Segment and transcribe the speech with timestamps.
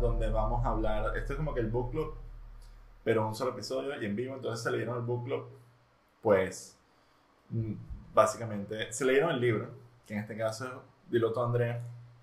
[0.00, 2.14] donde vamos a hablar, esto es como que el book club,
[3.04, 5.46] pero un solo episodio y en vivo, entonces se leyeron el book club,
[6.22, 6.78] pues
[7.50, 7.74] mm,
[8.14, 9.68] básicamente se leyeron el libro,
[10.06, 11.82] que en este caso, dilo tú Andrea,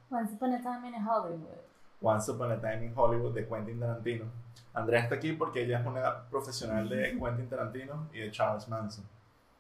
[0.10, 1.58] Once Upon a Time in Hollywood.
[2.02, 4.26] Once Upon a Time in Hollywood de Quentin Tarantino.
[4.74, 9.06] Andrea está aquí porque ella es una profesional de Quentin Tarantino y de Charles Manson.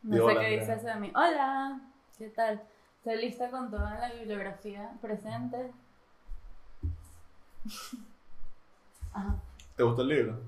[0.03, 1.11] No Di sé hola, qué dice eso de mí.
[1.15, 1.81] Hola,
[2.17, 2.61] ¿qué tal?
[2.97, 5.71] Estoy lista con toda la bibliografía presente.
[9.13, 9.35] Ajá.
[9.75, 10.39] ¿Te gustó el libro?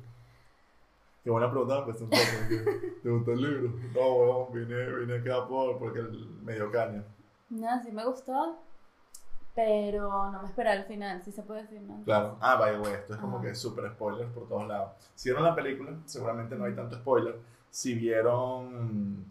[1.24, 2.22] Qué buena pregunta, pues un poco.
[3.04, 3.74] ¿Te gustó el libro?
[3.94, 7.04] No, weón, vine, vine acá por, porque el medio caño.
[7.50, 8.58] No, sí me gustó,
[9.54, 12.04] pero no me esperaba el final, si se puede decir, ¿no?
[12.04, 12.38] Claro.
[12.40, 13.48] Ah, the way, esto es como Ajá.
[13.48, 14.92] que súper spoilers por todos lados.
[15.16, 17.38] Si vieron la película, seguramente no hay tanto spoiler.
[17.70, 19.26] Si vieron...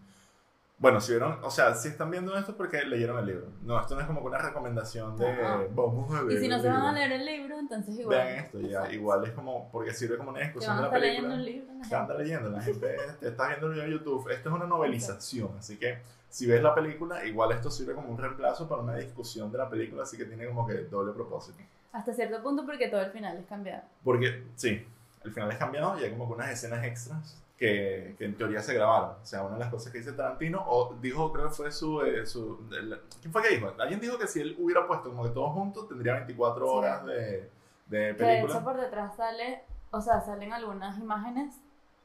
[0.81, 3.47] Bueno, si vieron, o sea, si están viendo esto es porque leyeron el libro.
[3.63, 5.63] No, esto no es como una recomendación de Ajá.
[5.75, 6.95] vamos a leer Y si no se van a libro".
[7.09, 8.17] leer el libro, entonces igual.
[8.17, 8.67] Vean esto, ya.
[8.69, 8.95] Exacto.
[8.95, 11.29] Igual es como, porque sirve como una discusión de la película.
[11.35, 11.67] leyendo libro.
[11.75, 11.97] la gente.
[11.97, 14.31] anda leyendo, la gente te está viendo el video de YouTube.
[14.31, 18.19] Esto es una novelización, así que si ves la película, igual esto sirve como un
[18.19, 21.59] reemplazo para una discusión de la película, así que tiene como que doble propósito.
[21.91, 23.83] Hasta cierto punto, porque todo el final es cambiado.
[24.05, 24.87] Porque, sí,
[25.25, 28.63] el final es cambiado y hay como que unas escenas extras que, que en teoría
[28.63, 29.17] se grabaron.
[29.21, 32.01] O sea, una de las cosas que dice Tarantino, o dijo, creo que fue su...
[32.03, 33.73] eh, su el- ¿Quién fue que dijo?
[33.79, 36.73] Alguien dijo que si él hubiera puesto como que todos juntos, tendría 24 Sí.
[36.73, 37.51] horas de, de
[37.91, 38.55] Que de película.
[38.55, 41.57] hecho por detrás sale, o sea, salen algunas imágenes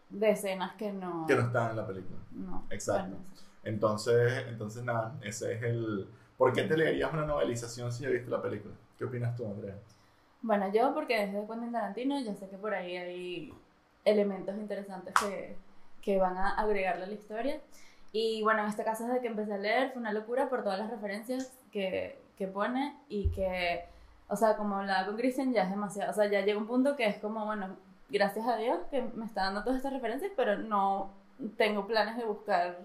[0.09, 1.26] de escenas que no.
[1.28, 2.20] que no están en la película.
[2.31, 2.66] no.
[2.72, 3.09] Exacto.
[3.12, 3.24] Bueno,
[3.64, 6.08] Entonces, entonces nada, ese es el...
[6.38, 8.74] ¿Por qué te leerías una novelización si ya viste la película?
[8.98, 9.76] ¿Qué opinas tú, Andrea?
[10.42, 13.54] Bueno, yo porque desde Quentin Tarantino ya sé que por ahí hay
[14.06, 15.56] elementos interesantes que,
[16.02, 17.59] que van a agregarle a la historia.
[18.12, 20.78] Y bueno, en este caso desde que empecé a leer fue una locura por todas
[20.78, 23.86] las referencias que, que pone y que,
[24.28, 26.96] o sea, como hablaba con Christian, ya es demasiado, o sea, ya llega un punto
[26.96, 27.75] que es como, bueno,
[28.09, 31.12] gracias a Dios que me está dando todas estas referencias, pero no
[31.58, 32.80] tengo planes de buscar.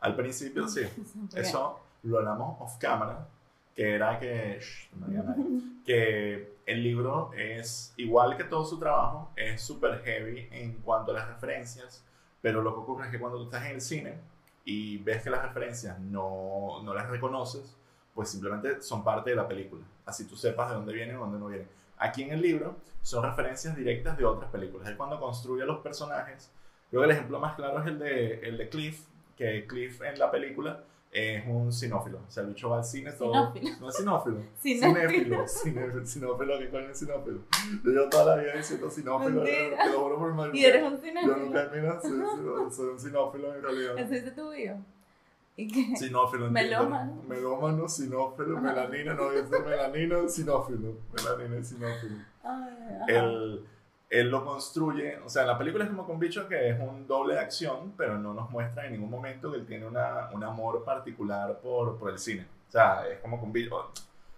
[0.00, 0.82] Al principio, sí.
[1.34, 3.26] Eso lo hablamos off camera,
[3.74, 5.36] que era que, shh, no diga nada,
[5.84, 11.14] que el libro es, igual que todo su trabajo, es súper heavy en cuanto a
[11.14, 12.04] las referencias,
[12.40, 14.18] pero lo que ocurre es que cuando tú estás en el cine
[14.64, 17.76] y ves que las referencias no, no las reconoces,
[18.14, 19.84] pues simplemente son parte de la película.
[20.06, 21.68] Así tú sepas de dónde vienen o dónde no vienen.
[21.98, 24.88] Aquí en el libro son referencias directas de otras películas.
[24.88, 26.50] Es cuando construye a los personajes.
[26.90, 29.04] Creo que el ejemplo más claro es el de, el de Cliff,
[29.36, 32.18] que Cliff en la película es un sinófilo.
[32.18, 33.32] O sea, el bicho va al cine todo.
[33.54, 33.70] Sinófilo.
[33.80, 34.36] No es sinófilo.
[34.60, 35.46] Cinéfilo.
[35.48, 36.06] Cinéfilo.
[36.06, 37.38] Sinófilo, ¿qué coño es sinófilo?
[37.84, 39.42] Yo llevo toda la vida diciendo sinófilo.
[39.44, 40.50] Te lo juro por madre.
[40.58, 41.36] Y eres un Yo cinéfilo.
[41.36, 43.98] nunca, mira, soy, soy- soy un sinófilo en realidad.
[43.98, 44.76] Eso dice tu bio.
[45.56, 45.96] ¿Y qué?
[45.96, 46.50] Sinófilo.
[46.50, 47.22] Melómano.
[47.28, 50.94] Melómano, sinófilo, melanina, no, yo soy melanina, sinófilo.
[51.12, 52.16] Melanina y sinófilo.
[52.42, 52.72] Ay,
[53.02, 53.06] ajá.
[54.20, 57.06] Él, lo construye, o sea, en la película es como con bicho que es un
[57.06, 60.42] doble de acción, pero no nos muestra en ningún momento que él tiene una, un
[60.44, 62.46] amor particular por, por el cine.
[62.68, 63.90] O sea, es como con bicho.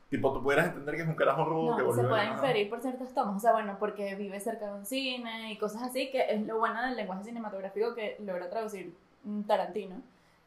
[0.09, 2.27] Tipo, tú pudieras entender que es un carajo rudo que No, volvió se de puede
[2.27, 5.83] inferir por ciertos tomos, o sea, bueno, porque vive cerca de un cine y cosas
[5.83, 8.95] así, que es lo bueno del lenguaje cinematográfico que logra traducir
[9.47, 9.97] Tarantino,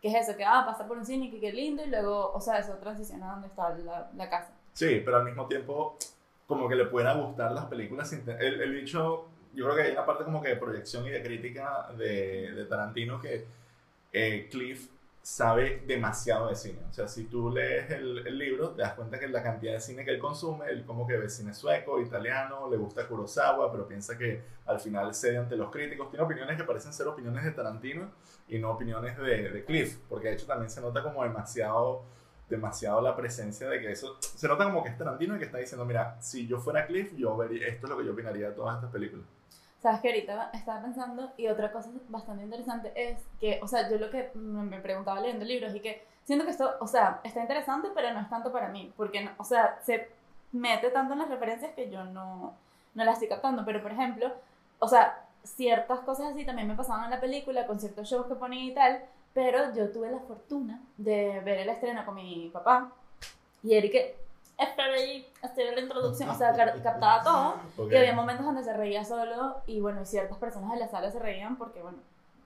[0.01, 2.31] que es eso, que ah, pasa por un cine y que qué lindo, y luego,
[2.31, 4.53] o sea, eso transiciona a donde está la, la casa.
[4.73, 5.97] Sí, pero al mismo tiempo,
[6.49, 8.11] como que le puedan gustar las películas.
[8.11, 11.89] El, el yo creo que hay una parte como que de proyección y de crítica
[11.95, 13.45] de, de Tarantino que
[14.11, 14.89] eh, Cliff
[15.21, 16.79] sabe demasiado de cine.
[16.89, 19.79] O sea, si tú lees el, el libro, te das cuenta que la cantidad de
[19.79, 23.87] cine que él consume, él como que ve cine sueco, italiano, le gusta Kurosawa, pero
[23.87, 26.09] piensa que al final cede ante los críticos.
[26.09, 28.09] Tiene opiniones que parecen ser opiniones de Tarantino
[28.47, 32.05] y no opiniones de, de Cliff, porque de hecho también se nota como demasiado
[32.49, 35.57] demasiado la presencia de que eso se nota como que es Tarantino y que está
[35.59, 38.55] diciendo mira si yo fuera Cliff yo vería esto es lo que yo opinaría de
[38.55, 39.25] todas estas películas
[39.81, 43.97] Sabes que ahorita estaba pensando, y otra cosa bastante interesante es que, o sea, yo
[43.97, 47.87] lo que me preguntaba leyendo libros y que siento que esto, o sea, está interesante,
[47.95, 50.09] pero no es tanto para mí, porque, no- o sea, se
[50.51, 52.53] mete tanto en las referencias que yo no,
[52.93, 54.33] no las estoy captando, pero por ejemplo,
[54.79, 58.35] o sea, ciertas cosas así también me pasaban en la película, con ciertos shows que
[58.35, 59.01] ponía y tal,
[59.33, 62.91] pero yo tuve la fortuna de ver el estreno con mi papá,
[63.63, 63.95] y Eric,
[64.57, 67.55] ahí, hacer la introducción, o sea, ca- captaba todo.
[67.85, 67.91] Ok.
[67.91, 71.11] Y había momentos donde se reía solo y bueno, y ciertas personas de la sala
[71.11, 71.97] se reían porque bueno,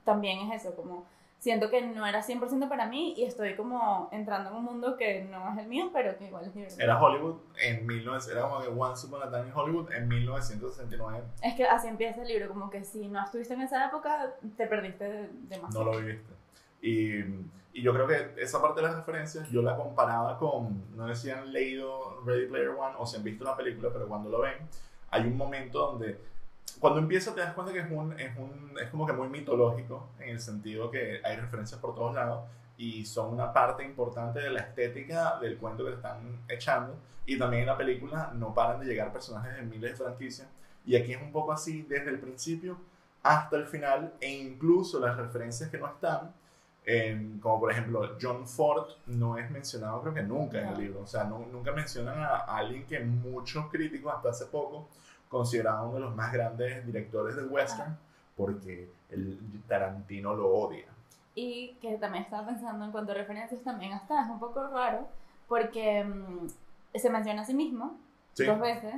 [0.04, 1.04] también es eso, como
[1.38, 5.24] siento que no era 100% para mí y estoy como entrando en un mundo que
[5.24, 6.82] no es el mío, pero que igual es divertido.
[6.82, 11.22] era Hollywood en 1900 era como que Once Upon a Time in Hollywood en 1969
[11.42, 14.66] Es que así empieza el libro, como que si no estuviste en esa época, te
[14.66, 15.84] perdiste de- no demasiado.
[15.92, 16.32] lo viviste
[16.84, 17.18] y,
[17.72, 21.14] y yo creo que esa parte de las referencias yo la comparaba con no sé
[21.14, 24.40] si han leído Ready Player One o si han visto la película pero cuando lo
[24.40, 24.56] ven
[25.10, 26.18] hay un momento donde
[26.78, 30.10] cuando empieza te das cuenta que es, un, es, un, es como que muy mitológico
[30.18, 32.44] en el sentido que hay referencias por todos lados
[32.76, 36.96] y son una parte importante de la estética del cuento que están echando.
[37.26, 40.48] Y también en la película no paran de llegar personajes de miles de franquicias.
[40.84, 42.76] Y aquí es un poco así desde el principio
[43.22, 46.34] hasta el final e incluso las referencias que no están
[47.40, 51.00] como por ejemplo John Ford no es mencionado creo que nunca en el libro.
[51.00, 54.88] O sea no, nunca mencionan a alguien que muchos críticos hasta hace poco
[55.28, 57.96] consideraban uno de los más grandes directores del western
[58.36, 60.86] porque el Tarantino lo odia.
[61.34, 65.08] Y que también estaba pensando en cuanto a referencias también hasta es un poco raro
[65.48, 66.48] porque mm,
[66.94, 67.96] se menciona a sí mismo
[68.36, 68.94] dos veces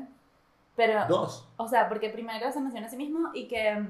[0.75, 1.49] pero dos.
[1.57, 3.89] o sea porque primero se menciona a sí mismo y que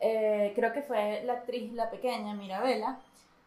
[0.00, 2.98] eh, creo que fue la actriz la pequeña Mirabella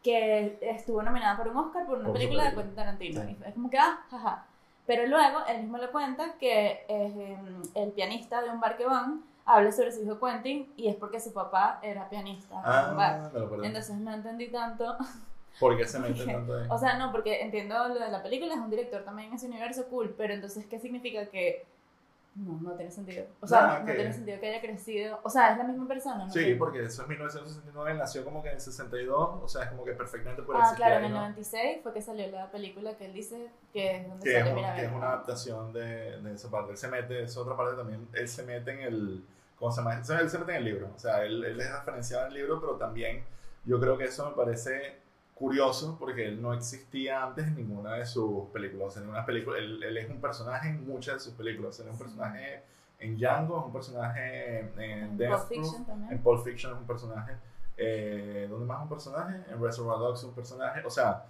[0.03, 3.77] que estuvo nominada por un Oscar por una película, de Quentin Tarantino es como que
[3.77, 4.45] ah jaja
[4.85, 8.85] pero luego él mismo le cuenta que es em, el pianista de un bar que
[8.85, 12.61] van habla sobre su hijo Quentin y es porque su papá era pianista.
[12.63, 13.29] Ah,
[13.63, 14.97] Entonces no entendí tanto.
[15.59, 16.67] ¿Por qué se mete tanto ahí?
[16.69, 19.47] O sea, no, porque entiendo lo de la película, es un director también en ese
[19.47, 21.65] universo cool, pero entonces, ¿qué significa que
[22.39, 23.25] no, no tiene sentido.
[23.41, 25.19] O sea, no, tiene sentido que haya crecido.
[25.23, 26.25] O sea, es la misma persona.
[26.25, 26.31] ¿no?
[26.31, 29.83] Sí, porque eso es 1969, nació como que en el 62, o sea, es como
[29.83, 33.13] que perfectamente puede Ah, claro, en el 96 fue que salió la película que él
[33.13, 36.71] dice que es donde que sale es, que es una adaptación de, de, esa parte.
[36.71, 39.25] Él se mete, es otra parte también, él se mete en el
[39.57, 39.95] ¿cómo se llama?
[39.95, 42.61] Él se mete en el libro, o sea, él, él es referenciado en el libro,
[42.61, 43.23] pero también
[43.65, 44.99] yo creo que eso me parece
[45.39, 48.97] curioso porque él no existía antes en ninguna de sus películas.
[48.97, 51.79] En una película, él, él, es un personaje en muchas de sus películas.
[51.79, 52.63] Él es un personaje
[52.99, 56.11] en Django, es un personaje en, en Death Pulp Fiction también.
[56.11, 57.37] En Pulp Fiction es un personaje.
[57.77, 59.35] Eh, ¿Dónde más es un personaje?
[59.49, 60.83] En Reservoir Dogs es un personaje.
[60.85, 61.25] O sea,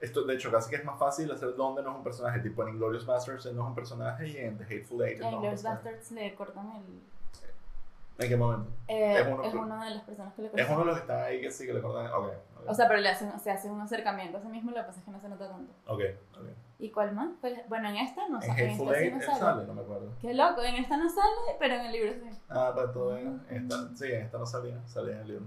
[0.00, 2.40] esto de hecho casi que es más fácil hacer donde no es un personaje.
[2.40, 5.20] Tipo en Inglourious Basterds él no es un personaje y en The Hateful Eight.
[5.20, 7.00] En Inglourious Basterds le cortan el
[8.18, 8.70] ¿En qué momento?
[8.88, 10.66] Eh, es, uno, es una de las personas que le cortan.
[10.66, 12.06] Es uno de los que están ahí que sí que le cortan.
[12.12, 12.26] Ok.
[12.26, 12.70] okay.
[12.70, 15.00] O sea, pero le hacen, se hace un acercamiento a sí mismo, lo que pasa
[15.00, 15.72] es que no se nota tanto.
[15.86, 16.00] Ok,
[16.38, 16.46] ok.
[16.78, 17.30] ¿Y cuál más?
[17.68, 18.64] Bueno, en esta no sale.
[18.64, 19.66] En Hateful Eight no sale.
[19.66, 20.12] no me acuerdo.
[20.20, 22.38] Qué loco, en esta no sale, pero en el libro sí.
[22.48, 25.44] Ah, para todo en esta, sí, en esta no salía, salía en el libro.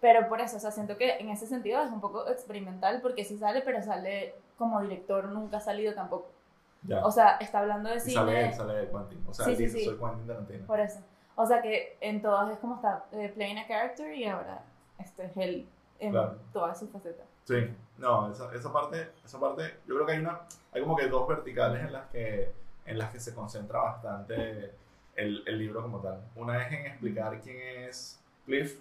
[0.00, 3.24] Pero por eso, o sea, siento que en ese sentido es un poco experimental porque
[3.24, 6.30] sí sale, pero sale como director, nunca ha salido tampoco.
[6.82, 7.04] Ya.
[7.04, 8.14] O sea, está hablando de cine.
[8.14, 9.24] Sale él, sale de Quentin.
[9.26, 10.66] O sea, sí, dice, sí, soy Quentin Tarantino.
[10.66, 11.00] Por eso.
[11.40, 14.60] O sea que en todas es como está eh, playing a character y ahora
[14.98, 15.68] este es él
[16.00, 16.12] en
[16.52, 17.26] todas sus facetas.
[17.44, 20.40] Sí, no, esa, esa, parte, esa parte, yo creo que hay una,
[20.72, 22.52] hay como que dos verticales en las que,
[22.86, 24.72] en las que se concentra bastante
[25.14, 26.20] el, el libro como tal.
[26.34, 27.56] Una es en explicar quién
[27.86, 28.76] es Cliff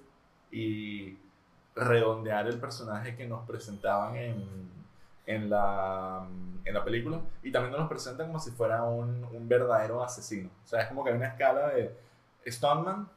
[0.49, 1.15] y
[1.75, 4.71] redondear el personaje que nos presentaban en,
[5.27, 6.25] en, la,
[6.65, 10.49] en la película y también nos lo presentan como si fuera un, un verdadero asesino.
[10.65, 12.07] O sea, es como que hay una escala de
[12.51, 13.09] Stuntman,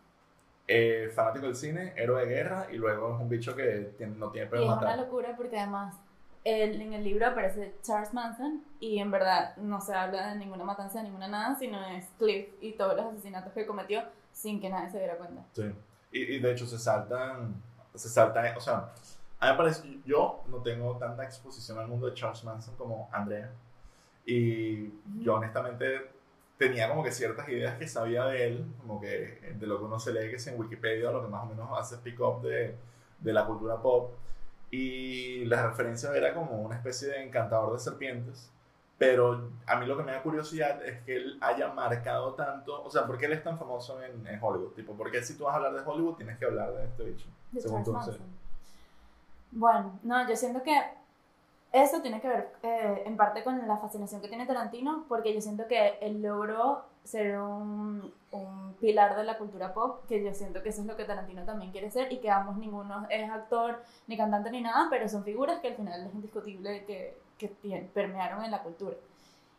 [0.66, 4.46] eh, fanático del cine, héroe de guerra y luego es un bicho que no tiene
[4.48, 5.96] pero Es una locura porque además
[6.44, 11.02] en el libro aparece Charles Manson y en verdad no se habla de ninguna matanza,
[11.02, 14.98] ninguna nada, sino es Cliff y todos los asesinatos que cometió sin que nadie se
[14.98, 15.42] diera cuenta.
[15.52, 15.70] Sí,
[16.12, 17.54] y, de hecho se saltan,
[17.94, 18.90] se saltan, o sea,
[19.38, 23.08] a mí me parece, yo no tengo tanta exposición al mundo de Charles Manson como
[23.12, 23.50] Andrea.
[24.24, 26.09] Y yo honestamente
[26.60, 29.98] tenía como que ciertas ideas que sabía de él, como que de lo que uno
[29.98, 32.76] se lee que es en Wikipedia, lo que más o menos hace pick up de,
[33.18, 34.12] de la cultura pop.
[34.70, 38.50] Y la referencia era como una especie de encantador de serpientes.
[38.98, 42.90] Pero a mí lo que me da curiosidad es que él haya marcado tanto, o
[42.90, 44.72] sea, ¿por qué él es tan famoso en, en Hollywood?
[44.72, 47.04] Tipo, ¿por qué si tú vas a hablar de Hollywood tienes que hablar de este
[47.04, 47.26] bicho?
[47.58, 47.96] según tú,
[49.52, 50.78] Bueno, no, yo siento que
[51.72, 55.40] eso tiene que ver eh, en parte con la fascinación que tiene Tarantino, porque yo
[55.40, 60.62] siento que él logró ser un, un, pilar de la cultura pop, que yo siento
[60.62, 63.82] que eso es lo que Tarantino también quiere ser, y que ambos ninguno es actor,
[64.06, 67.48] ni cantante, ni nada, pero son figuras que al final es indiscutible que, que
[67.94, 68.96] permearon en la cultura.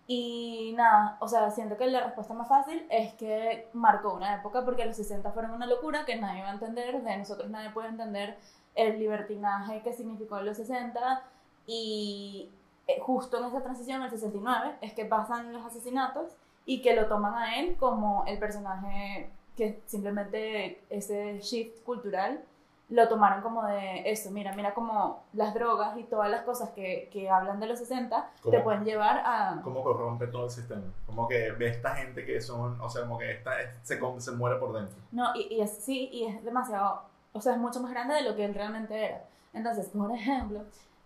[0.07, 4.65] Y nada, o sea, siento que la respuesta más fácil es que marcó una época
[4.65, 7.87] porque los 60 fueron una locura que nadie va a entender, de nosotros nadie puede
[7.89, 8.37] entender
[8.75, 11.23] el libertinaje que significó los 60
[11.67, 12.49] y
[12.87, 17.07] eh, justo en esa transición, el 69, es que pasan los asesinatos y que lo
[17.07, 22.43] toman a él como el personaje que simplemente ese shift cultural
[22.91, 27.09] lo tomaron como de eso, mira, mira como las drogas y todas las cosas que,
[27.11, 29.61] que hablan de los 60 te pueden llevar a...
[29.63, 33.17] Como corrompe todo el sistema, como que ve esta gente que son, o sea, como
[33.17, 33.51] que esta,
[33.81, 34.95] se, se muere por dentro.
[35.13, 38.23] No, y, y es, sí, y es demasiado, o sea, es mucho más grande de
[38.23, 39.23] lo que él realmente era.
[39.53, 40.61] Entonces, por ejemplo,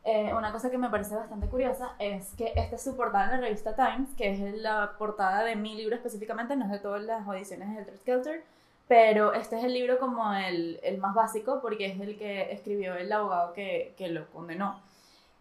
[0.06, 3.32] eh, una cosa que me parece bastante curiosa es que esta es su portada en
[3.32, 7.02] la revista Times, que es la portada de mi libro específicamente, no es de todas
[7.02, 8.44] las ediciones de Helter Skelter,
[8.88, 12.94] pero este es el libro como el, el más básico porque es el que escribió
[12.94, 14.80] el abogado que, que lo condenó.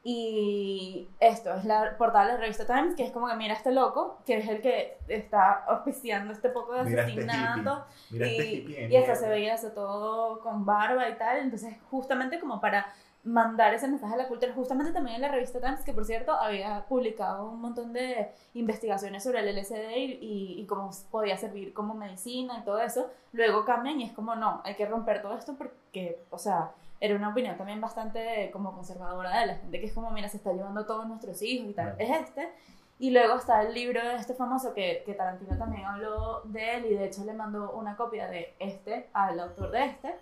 [0.07, 3.73] Y esto es la portada de la revista Times, que es como que mira este
[3.73, 7.87] loco, que es el que está auspiciando este poco de este asesinato.
[8.11, 9.15] mira y, este y hasta mierda.
[9.15, 11.39] se veía eso todo con barba y tal.
[11.39, 12.87] Entonces, justamente como para
[13.25, 16.33] mandar ese mensaje a la cultura, justamente también en la revista Times, que por cierto
[16.33, 21.73] había publicado un montón de investigaciones sobre el LSD y, y, y cómo podía servir
[21.73, 25.37] como medicina y todo eso, luego cambian y es como, no, hay que romper todo
[25.37, 29.87] esto porque, o sea, era una opinión también bastante como conservadora de la gente, que
[29.87, 32.15] es como, mira, se está llevando todos nuestros hijos y tal, Claro.
[32.15, 32.53] es este.
[32.99, 36.87] Y luego está el libro de este famoso que, que Tarantino también habló de él
[36.87, 40.15] y de hecho le mandó una copia de este al autor de este,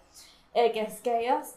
[0.54, 1.56] eh, que es Chaos,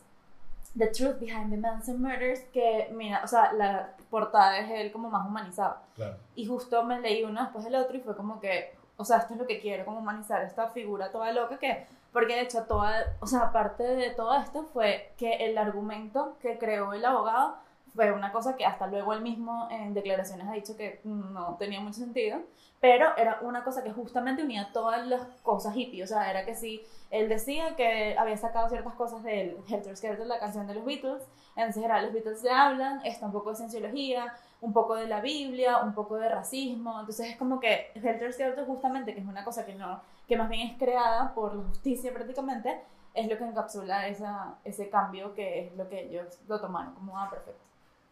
[0.77, 5.10] The Truth Behind the Manson Murders, que mira, o sea, la portada es él como
[5.10, 5.77] más humanizado.
[5.96, 6.17] Claro.
[6.36, 9.34] Y justo me leí uno después del otro y fue como que, o sea, esto
[9.34, 13.15] es lo que quiero, como humanizar esta figura toda loca que, porque de hecho toda,
[13.20, 17.58] o sea, aparte de todo esto fue que el argumento que creó el abogado
[17.96, 21.80] fue una cosa que hasta luego él mismo en declaraciones ha dicho que no tenía
[21.80, 22.42] mucho sentido,
[22.82, 26.56] pero era una cosa que justamente unía todas las cosas hippie, o sea, era que
[26.56, 30.86] si él decía que había sacado ciertas cosas del Helter Skelter, la canción de los
[30.86, 31.24] Beatles,
[31.56, 35.22] entonces era los Beatles le hablan, está un poco de cienciología, un poco de la
[35.22, 39.46] Biblia, un poco de racismo, entonces es como que Helter Skelter justamente, que es una
[39.46, 42.82] cosa que no, que más bien es creada por la justicia prácticamente,
[43.14, 47.18] es lo que encapsula esa, ese cambio que es lo que ellos lo tomaron como,
[47.18, 47.64] ah, perfecto.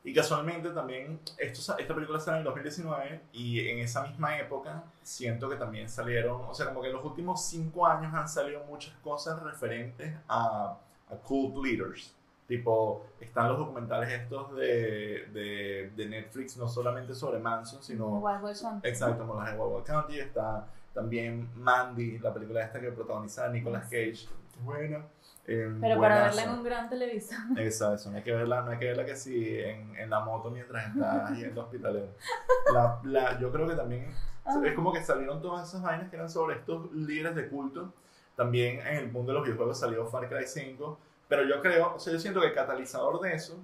[0.05, 4.83] Y casualmente también, esto, esta película sale en el 2019 y en esa misma época
[5.01, 8.63] siento que también salieron, o sea, como que en los últimos cinco años han salido
[8.65, 10.77] muchas cosas referentes a,
[11.10, 12.13] a cult leaders.
[12.48, 18.43] Tipo, están los documentales estos de, de, de Netflix, no solamente sobre Manson, sino Wild
[18.43, 18.86] Wild Hunt.
[18.86, 20.19] Exacto, como las de Wild Wild County.
[20.19, 24.27] Está también Mandy, la película esta que protagoniza Nicolas Cage.
[24.65, 25.03] que
[25.46, 27.38] Pero para verla en un gran televisor.
[27.58, 30.22] Esa, eso, no hay que verla, no hay que verla que si en, en la
[30.22, 32.08] moto mientras estás yendo a hospitalero.
[32.74, 34.08] La, la, yo creo que también
[34.46, 34.62] Ah.
[34.66, 37.94] es como que salieron todas esas vainas que eran sobre estos líderes de culto.
[38.36, 41.00] También en el mundo de los videojuegos salió Far Cry 5.
[41.30, 43.58] Pero yo creo, o sea, yo siento que el catalizador de eso,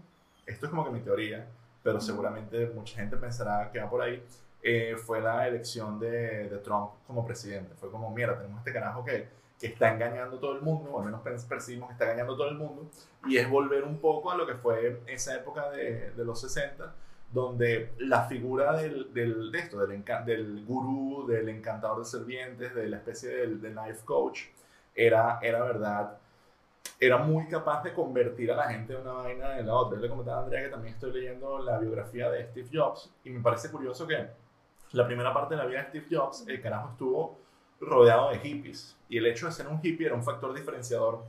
[0.45, 1.47] esto es como que mi teoría,
[1.83, 4.23] pero seguramente mucha gente pensará que va por ahí,
[4.63, 7.75] eh, fue la elección de, de Trump como presidente.
[7.75, 9.27] Fue como, mira, tenemos este carajo que,
[9.59, 12.37] que está engañando a todo el mundo, o al menos percibimos que está engañando a
[12.37, 12.89] todo el mundo,
[13.27, 16.93] y es volver un poco a lo que fue esa época de, de los 60,
[17.31, 22.87] donde la figura del, del, de esto, del, del gurú, del encantador de servientes, de
[22.87, 24.43] la especie del, del life coach,
[24.95, 26.17] era, era verdad,
[26.99, 29.97] era muy capaz de convertir a la gente de una vaina en la otra.
[29.97, 33.29] Yo le comentaba a Andrea que también estoy leyendo la biografía de Steve Jobs y
[33.29, 34.27] me parece curioso que
[34.91, 37.37] la primera parte de la vida de Steve Jobs, el carajo estuvo
[37.81, 41.23] rodeado de hippies y el hecho de ser un hippie era un factor diferenciador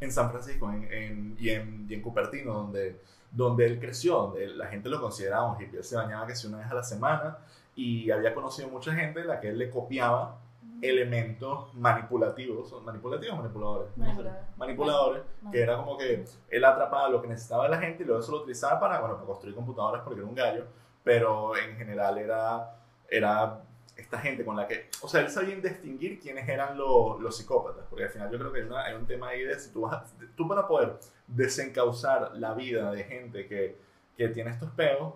[0.00, 4.46] en San Francisco en, en- y, en, y en Cupertino, donde, donde él creció, donde
[4.48, 5.78] la gente lo consideraba un hippie.
[5.78, 7.38] Él se bañaba que si una vez a la semana
[7.76, 10.38] y había conocido mucha gente a la que él le copiaba
[10.82, 13.90] elementos manipulativos, ¿son manipulativos manipuladores?
[13.96, 14.10] No sé.
[14.12, 14.42] Manipuladores.
[14.56, 15.22] Manipuladores,
[15.52, 18.38] que era como que él atrapaba lo que necesitaba la gente y luego eso lo
[18.38, 20.64] utilizaba para, bueno, para construir computadoras porque era un gallo,
[21.04, 22.74] pero en general era,
[23.10, 23.60] era
[24.00, 27.84] esta gente con la que, o sea, él sabía distinguir quiénes eran los, los psicópatas,
[27.88, 29.82] porque al final yo creo que hay, una- hay un tema ahí de si tú,
[29.82, 30.94] vas a- tú para poder
[31.26, 33.76] desencauzar la vida de gente que,
[34.16, 35.14] que tiene estos peos,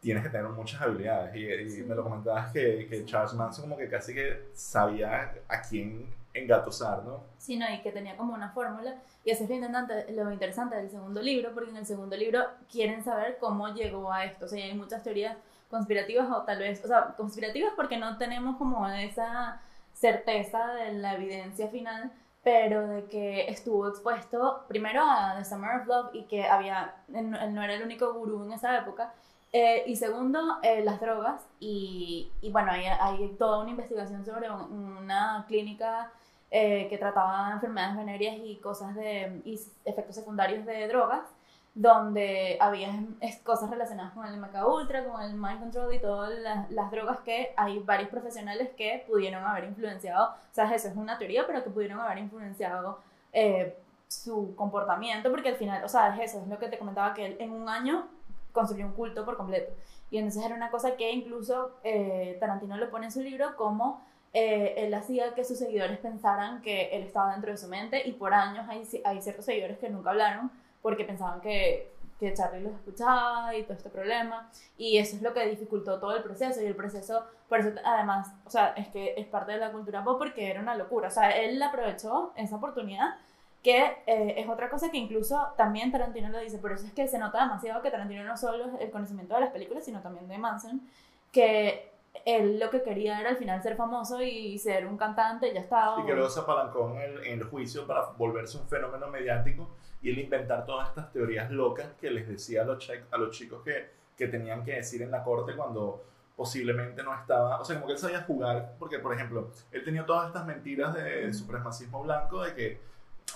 [0.00, 1.34] tienes que tener muchas habilidades.
[1.36, 1.82] Y, y Sí.
[1.82, 7.02] me lo comentabas que, que Charles Manson como que casi que sabía a quién engatusar,
[7.04, 7.24] ¿no?
[7.38, 8.94] Sí, no, y que tenía como una fórmula.
[9.24, 12.44] Y eso es lo interesante, lo interesante del segundo libro, porque en el segundo libro
[12.70, 14.44] quieren saber cómo llegó a esto.
[14.44, 15.36] O sea, hay muchas teorías
[15.70, 19.60] conspirativas o tal vez, o sea, conspirativas porque no tenemos como esa
[19.92, 22.10] certeza de la evidencia final,
[22.42, 27.30] pero de que estuvo expuesto primero a The Summer of Love y que había, él
[27.30, 29.12] no era el único gurú en esa época,
[29.52, 31.40] eh, y segundo, eh, las drogas.
[31.58, 36.10] Y, y bueno, hay, hay toda una investigación sobre un- una clínica
[36.50, 41.22] eh, que trataba enfermedades venéreas y cosas de y efectos secundarios de drogas,
[41.78, 42.90] donde había
[43.44, 47.20] cosas relacionadas con el MK Ultra, con el mind control y todas las, las drogas
[47.20, 51.62] que hay varios profesionales que pudieron haber influenciado, o sea, eso es una teoría, pero
[51.62, 52.98] que pudieron haber influenciado
[53.32, 57.14] eh, su comportamiento, porque al final, o sea, es eso, es lo que te comentaba,
[57.14, 58.08] que él en un año
[58.50, 59.72] construyó un culto por completo.
[60.10, 64.02] Y entonces era una cosa que incluso eh, Tarantino lo pone en su libro como
[64.34, 68.14] eh, él hacía que sus seguidores pensaran que él estaba dentro de su mente y
[68.14, 70.50] por años hay, hay ciertos seguidores que nunca hablaron
[70.82, 74.50] porque pensaban que, que Charlie los escuchaba y todo este problema.
[74.76, 76.60] Y eso es lo que dificultó todo el proceso.
[76.62, 80.04] Y el proceso, por eso además, o sea, es que es parte de la cultura
[80.04, 81.08] pop porque era una locura.
[81.08, 83.16] O sea, él aprovechó esa oportunidad
[83.62, 87.08] que eh, es otra cosa que incluso también Tarantino lo dice, por eso es que
[87.08, 90.28] se nota demasiado que Tarantino no solo es el conocimiento de las películas, sino también
[90.28, 90.80] de Manson,
[91.32, 91.90] que
[92.24, 96.00] él lo que quería era al final ser famoso y ser un cantante, ya estaba.
[96.00, 99.68] Y que luego se apalancó en el, en el juicio para volverse un fenómeno mediático
[100.00, 103.62] y él inventar todas estas teorías locas que les decía a los, a los chicos
[103.64, 106.04] que, que tenían que decir en la corte cuando
[106.36, 110.06] posiblemente no estaba, o sea, como que él sabía jugar, porque por ejemplo, él tenía
[110.06, 112.80] todas estas mentiras de supremacismo blanco, de que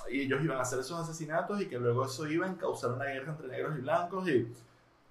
[0.09, 3.33] ellos iban a hacer esos asesinatos y que luego eso iba a causar una guerra
[3.33, 4.53] entre negros y blancos y,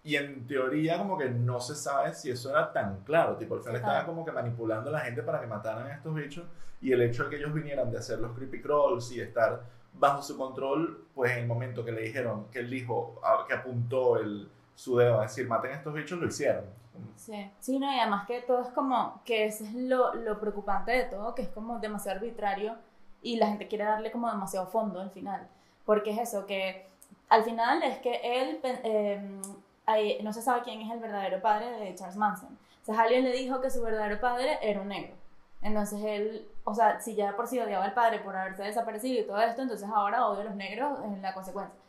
[0.04, 3.62] y en teoría como que no se sabe si eso era tan claro, tipo al
[3.62, 6.46] final estaban como que manipulando a la gente para que mataran a estos bichos
[6.82, 9.64] y el hecho de que ellos vinieran de hacer los creepy crawls y estar
[10.02, 14.18] bajo su control, pues en el momento que le dijeron, que él dijo, que apuntó
[14.18, 16.66] el, su dedo a decir maten a estos bichos, lo hicieron.
[17.16, 20.92] Sí, sí, no, y además que todo es como, que eso es lo, lo preocupante
[20.92, 22.76] de todo, que es como demasiado arbitrario
[23.22, 25.48] y la gente quiere darle como demasiado fondo al final.
[25.86, 26.88] Porque es eso, que
[27.30, 31.94] al final es que él, eh, no se sabe quién es el verdadero padre de
[31.94, 32.58] Charles Manson.
[32.82, 35.14] O sea, alguien le dijo que su verdadero padre era un negro.
[35.62, 39.28] Entonces él, o sea, si ya por sí odiaba al padre por haberse desaparecido y
[39.28, 41.80] todo esto, entonces ahora odia a los negros en la consecuencia.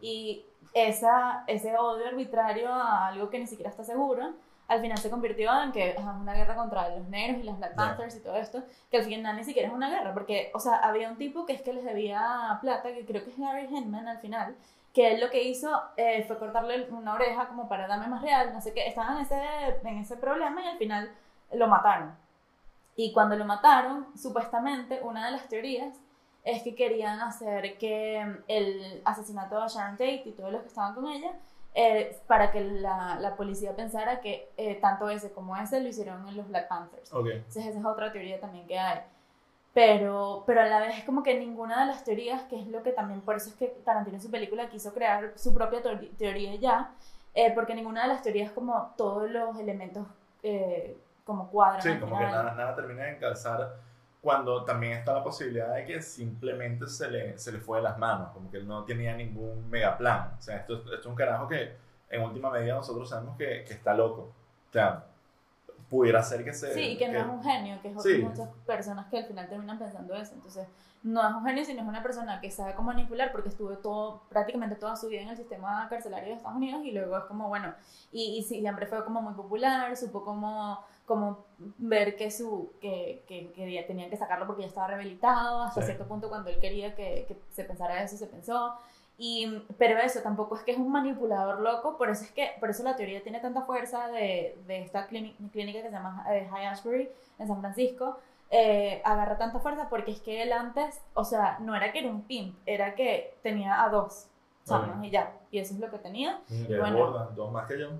[0.00, 4.34] Y esa, ese odio arbitrario a algo que ni siquiera está seguro,
[4.68, 7.74] al final se convirtió en que es una guerra contra los negros y las Black
[7.74, 10.76] Panthers y todo esto, que al final ni siquiera es una guerra, porque, o sea,
[10.76, 14.08] había un tipo que es que les debía plata, que creo que es Harry Hinman
[14.08, 14.54] al final,
[14.94, 18.52] que él lo que hizo eh, fue cortarle una oreja como para darme más real,
[18.52, 19.40] no sé qué, estaban en ese,
[19.84, 21.10] en ese problema y al final
[21.52, 22.14] lo mataron.
[22.96, 25.98] Y cuando lo mataron, supuestamente, una de las teorías
[26.44, 30.94] es que querían hacer que el asesinato de Sharon Tate y todos los que estaban
[30.94, 31.32] con ella
[31.74, 36.28] eh, para que la, la, policía pensara que eh, tanto ese como ese lo hicieron
[36.28, 37.10] en los Black Panthers.
[37.12, 39.00] Entonces esa es otra teoría también que hay.
[39.72, 42.82] Pero, pero a la vez es como que ninguna de las teorías, que es lo
[42.82, 45.80] que también, por eso es que Tarantino en su película quiso crear su propia
[46.18, 46.92] teoría ya,
[47.34, 50.06] eh, porque ninguna de las teorías como todos los elementos
[51.24, 51.82] como cuadran.
[51.82, 53.76] Sí, como que nada, nada termina de encalzar
[54.22, 57.98] cuando también está la posibilidad de que simplemente se le, se le fue de las
[57.98, 60.34] manos, como que él no tenía ningún mega plan.
[60.38, 61.74] O sea, esto, esto es un carajo que
[62.08, 64.32] en última medida nosotros sabemos que, que está loco.
[64.68, 65.06] O sea,
[65.90, 66.72] pudiera ser que se...
[66.72, 69.78] Sí, y que, no es un genio, que es muchas personas que al final terminan
[69.78, 70.34] pensando eso.
[70.34, 70.68] Entonces,
[71.02, 74.22] no es un genio, sino es una persona que sabe cómo manipular porque estuvo todo,
[74.28, 77.48] prácticamente toda su vida en el sistema carcelario de Estados Unidos y luego es como,
[77.48, 77.74] bueno,
[78.12, 81.44] y, y siempre fue como muy popular, supo cómo como
[81.78, 86.06] ver que su que, que, que tenían que sacarlo porque ya estaba rehabilitado hasta cierto
[86.06, 88.74] punto cuando él quería que, que, se pensara eso se pensó.
[89.18, 92.70] Y pero eso tampoco es que es un manipulador loco por eso es que por
[92.70, 96.66] eso la teoría tiene tanta fuerza de, de esta clínica que se llama eh, High
[96.66, 98.18] Ashbury en San Francisco
[98.50, 102.10] eh, agarra tanta fuerza porque es que él antes o sea no era que era
[102.10, 104.28] un pimp era que tenía a dos
[105.02, 105.32] y ya.
[105.50, 106.40] Y eso es lo que tenía.
[106.48, 107.88] Y bueno, dos más que yo.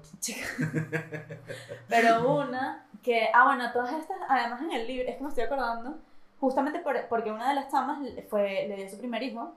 [1.89, 5.45] Pero una que, ah, bueno, todas estas, además en el libro, es que me estoy
[5.45, 5.97] acordando,
[6.41, 7.99] justamente por, porque una de las chamas
[8.31, 9.53] fue, le dio su primer hijo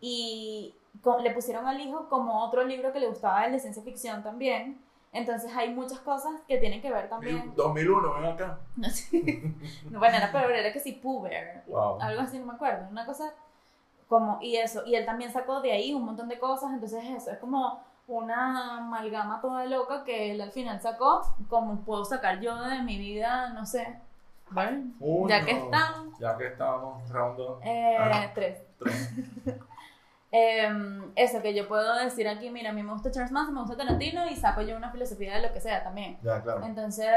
[0.00, 0.74] y
[1.22, 4.80] le pusieron al hijo como otro libro que le gustaba, el de ciencia ficción también.
[5.12, 7.52] Entonces hay muchas cosas que tienen que ver también.
[7.56, 8.58] 2001, ven acá.
[9.90, 11.64] No, bueno, era peor, era que sí, Puber.
[12.00, 12.86] Algo así, no me acuerdo.
[12.90, 13.32] Una cosa
[14.08, 17.30] como, y eso, y él también sacó de ahí un montón de cosas, entonces eso
[17.30, 22.60] es como una amalgama toda loca que él al final sacó, como puedo sacar yo
[22.62, 23.98] de mi vida, no sé,
[24.50, 24.82] ¿vale?
[25.28, 26.18] ya que estamos.
[26.18, 28.62] Ya que estamos, round eh, tres.
[28.78, 29.10] tres.
[30.30, 33.60] Em, eso que yo puedo decir aquí, mira, a mí me gusta Charles Manson, me
[33.60, 36.18] gusta Tarantino y saco yo una filosofía de lo que sea también.
[36.22, 36.66] Ya, claro.
[36.66, 37.08] Entonces,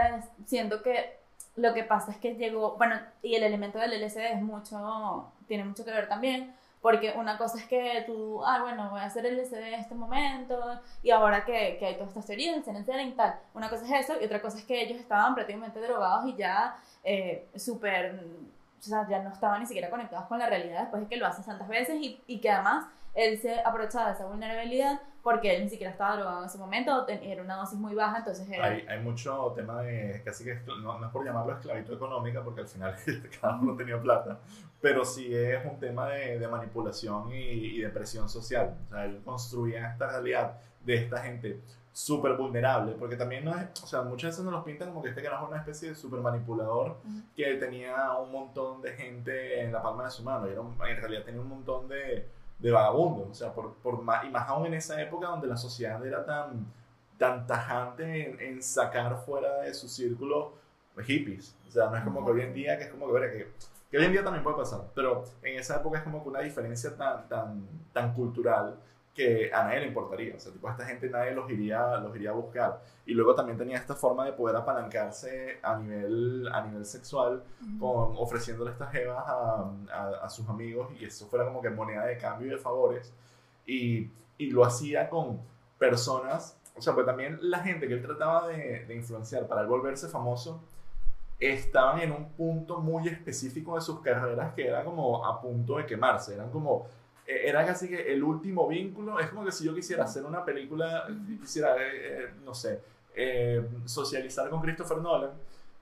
[0.46, 1.20] siento que
[1.58, 5.66] lo que pasa es que llegó, bueno, y el elemento del LSD es mucho, tiene
[5.66, 9.26] mucho que ver también, porque una cosa es que tú, ah, bueno, voy a hacer
[9.26, 10.60] el LSD en este momento
[11.04, 13.40] y ahora que, que hay todas estas teorías, el y tal.
[13.54, 16.76] Una cosa es eso y otra cosa es que ellos estaban prácticamente drogados y ya
[17.04, 18.20] eh, súper,
[18.80, 21.28] o sea, ya no estaban ni siquiera conectados con la realidad después de que lo
[21.28, 25.64] hacen tantas veces y, y que además él se aprovechaba de esa vulnerabilidad porque él
[25.64, 28.66] ni siquiera estaba drogado en ese momento, era una dosis muy baja, entonces era...
[28.66, 32.62] Hay, hay mucho tema de, casi que no, no, es por llamarlo esclavitud económica, porque
[32.62, 32.96] al final
[33.42, 34.40] cada uno tenía plata,
[34.82, 38.78] pero sí es un tema de, de manipulación y, y, de presión social.
[38.88, 41.62] O sea, él construía esta realidad de esta gente
[41.94, 45.10] súper vulnerable, porque también no es, o sea, muchas veces nos los pintan como que
[45.10, 46.98] este carajo es una especie de súper manipulador
[47.36, 50.98] que tenía un montón de gente en la palma de su mano, y era en
[50.98, 52.28] realidad tenía un montón de
[52.62, 53.28] de vagabundo.
[53.30, 56.26] O sea, por, por más, y más aún en esa época donde la sociedad era
[56.26, 56.66] tan,
[57.18, 60.54] tan tajante en, en sacar fuera de su círculo
[61.04, 61.56] hippies.
[61.68, 63.52] O sea, no es como que hoy en día, que es como que, verá, que,
[63.92, 66.40] que hoy en día también puede pasar, pero en esa época es como que una
[66.40, 68.80] diferencia tan, tan, tan cultural
[69.14, 70.36] que a nadie le importaría.
[70.36, 72.82] O sea, tipo, a esta gente nadie los iría, los iría a buscar.
[73.06, 77.44] Y luego también tenía esta forma de poder apalancarse a nivel, a nivel sexual,
[77.80, 82.06] con, ofreciéndole estas jevas a, a, a, sus amigos y eso fuera como que moneda
[82.06, 83.14] de cambio y de favores.
[83.66, 85.42] Y, y lo hacía con
[85.78, 89.68] personas, o sea, pues también la gente que él trataba de, de influenciar para él
[89.68, 90.62] volverse famoso,
[91.42, 95.86] estaban en un punto muy específico de sus carreras que era como a punto de
[95.88, 96.86] quemarse, eran como
[97.26, 99.20] eh, era casi que el último vínculo.
[99.20, 101.08] Es como que si yo quisiera hacer una película,
[101.40, 102.82] quisiera, eh, eh, no sé,
[103.86, 105.32] socializar con Christopher Nolan,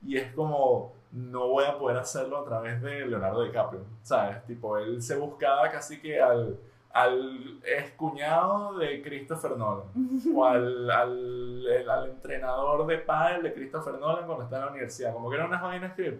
[0.05, 4.43] y es como, no voy a poder hacerlo a través de Leonardo DiCaprio, ¿sabes?
[4.45, 6.57] Tipo, él se buscaba casi que al,
[6.91, 9.87] al excuñado de Christopher Nolan,
[10.35, 15.13] o al, al, al entrenador de pádel de Christopher Nolan cuando estaba en la universidad.
[15.13, 16.19] Como que eran unas vainas que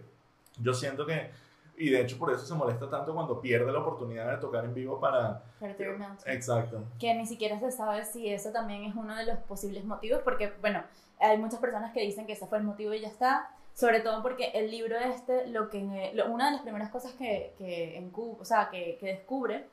[0.60, 1.32] yo siento que
[1.80, 4.74] y de hecho por eso se molesta tanto cuando pierde la oportunidad de tocar en
[4.74, 5.42] vivo para...
[5.62, 6.04] Para Terry.
[6.26, 6.84] Exacto.
[7.00, 10.52] Que ni siquiera se sabe si eso también es uno de los posibles motivos, porque
[10.60, 10.84] bueno,
[11.20, 13.50] hay muchas personas que dicen que ese fue el motivo y ya está.
[13.74, 17.54] Sobre todo porque el libro este, lo que, lo, una de las primeras cosas que,
[17.58, 19.66] que, en, o sea, que, que descubre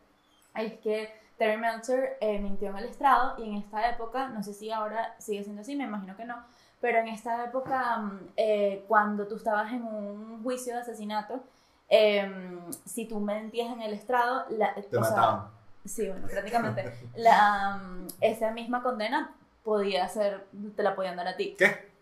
[0.63, 4.55] es que Terry Melcher eh, mintió en el estrado y en esta época, no sé
[4.55, 6.43] si ahora sigue siendo así, me imagino que no,
[6.81, 11.43] pero en esta época, mm, eh, cuando tú estabas en un juicio de asesinato,
[11.89, 15.49] eh, si tú mentías en el estrado, la, te mataban.
[15.85, 16.93] sí, bueno, prácticamente.
[17.17, 21.55] la, um, esa misma condena podía ser, te la podían dar a ti.
[21.59, 21.96] ¿Qué?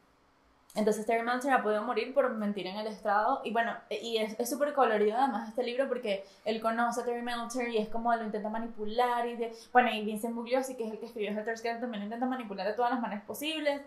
[0.74, 4.50] Entonces Terry Melcher ha podido morir por mentir en el estrado y bueno, y es
[4.50, 8.24] súper colorido además este libro porque él conoce a Terry Melcher y es como lo
[8.24, 11.80] intenta manipular y de, bueno, y Vincent Bugliosi que es el que escribió Helter Skelter
[11.80, 13.82] también lo intenta manipular de todas las maneras posibles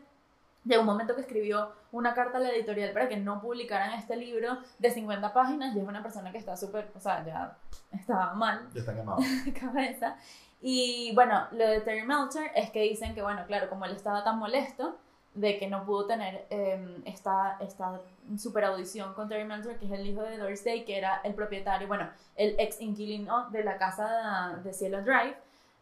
[0.67, 4.17] Llegó un momento que escribió una carta a la editorial para que no publicaran este
[4.17, 7.57] libro de 50 páginas y es una persona que está súper, o sea, ya
[7.91, 8.67] estaba mal.
[8.73, 9.19] Ya está quemado.
[9.45, 10.17] de cabeza.
[10.61, 14.23] Y bueno, lo de Terry Melcher es que dicen que, bueno, claro, como él estaba
[14.25, 14.97] tan molesto
[15.37, 18.01] de que no pudo tener eh, esta, esta
[18.37, 21.33] super audición con Terry Melcher, que es el hijo de Doris Day, que era el
[21.33, 25.35] propietario, bueno, el ex inquilino de la casa de Cielo Drive,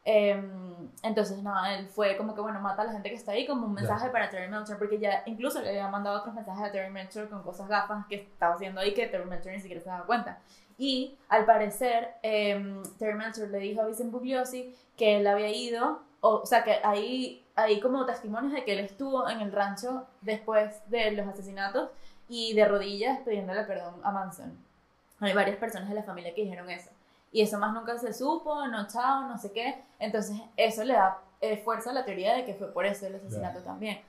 [0.07, 3.47] Em, entonces, nada, él fue como que, bueno, mata a la gente que está ahí
[3.47, 6.71] como un mensaje para Terry Melcher, porque ya incluso le había mandado otros mensajes a
[6.71, 9.89] Terry Melcher con cosas gafas que estaba haciendo ahí que Terry Melcher ni siquiera se
[9.89, 10.37] daba cuenta.
[10.77, 16.03] Y al parecer, eh, Terry Melcher le dijo a Vincent Bugliosi que él había ido,
[16.21, 20.05] o, o sea, que ahí hay como testimonios de que él estuvo en el rancho
[20.21, 21.89] después de los asesinatos
[22.27, 24.57] y de rodillas pidiéndole perdón a Manson.
[25.19, 26.89] Hay varias personas de la familia que dijeron eso
[27.35, 29.83] y eso más nunca se supo, no chao, no sé qué.
[29.99, 33.15] Entonces eso le da eh, fuerza a la teoría de que fue por eso el
[33.15, 33.99] asesinato también.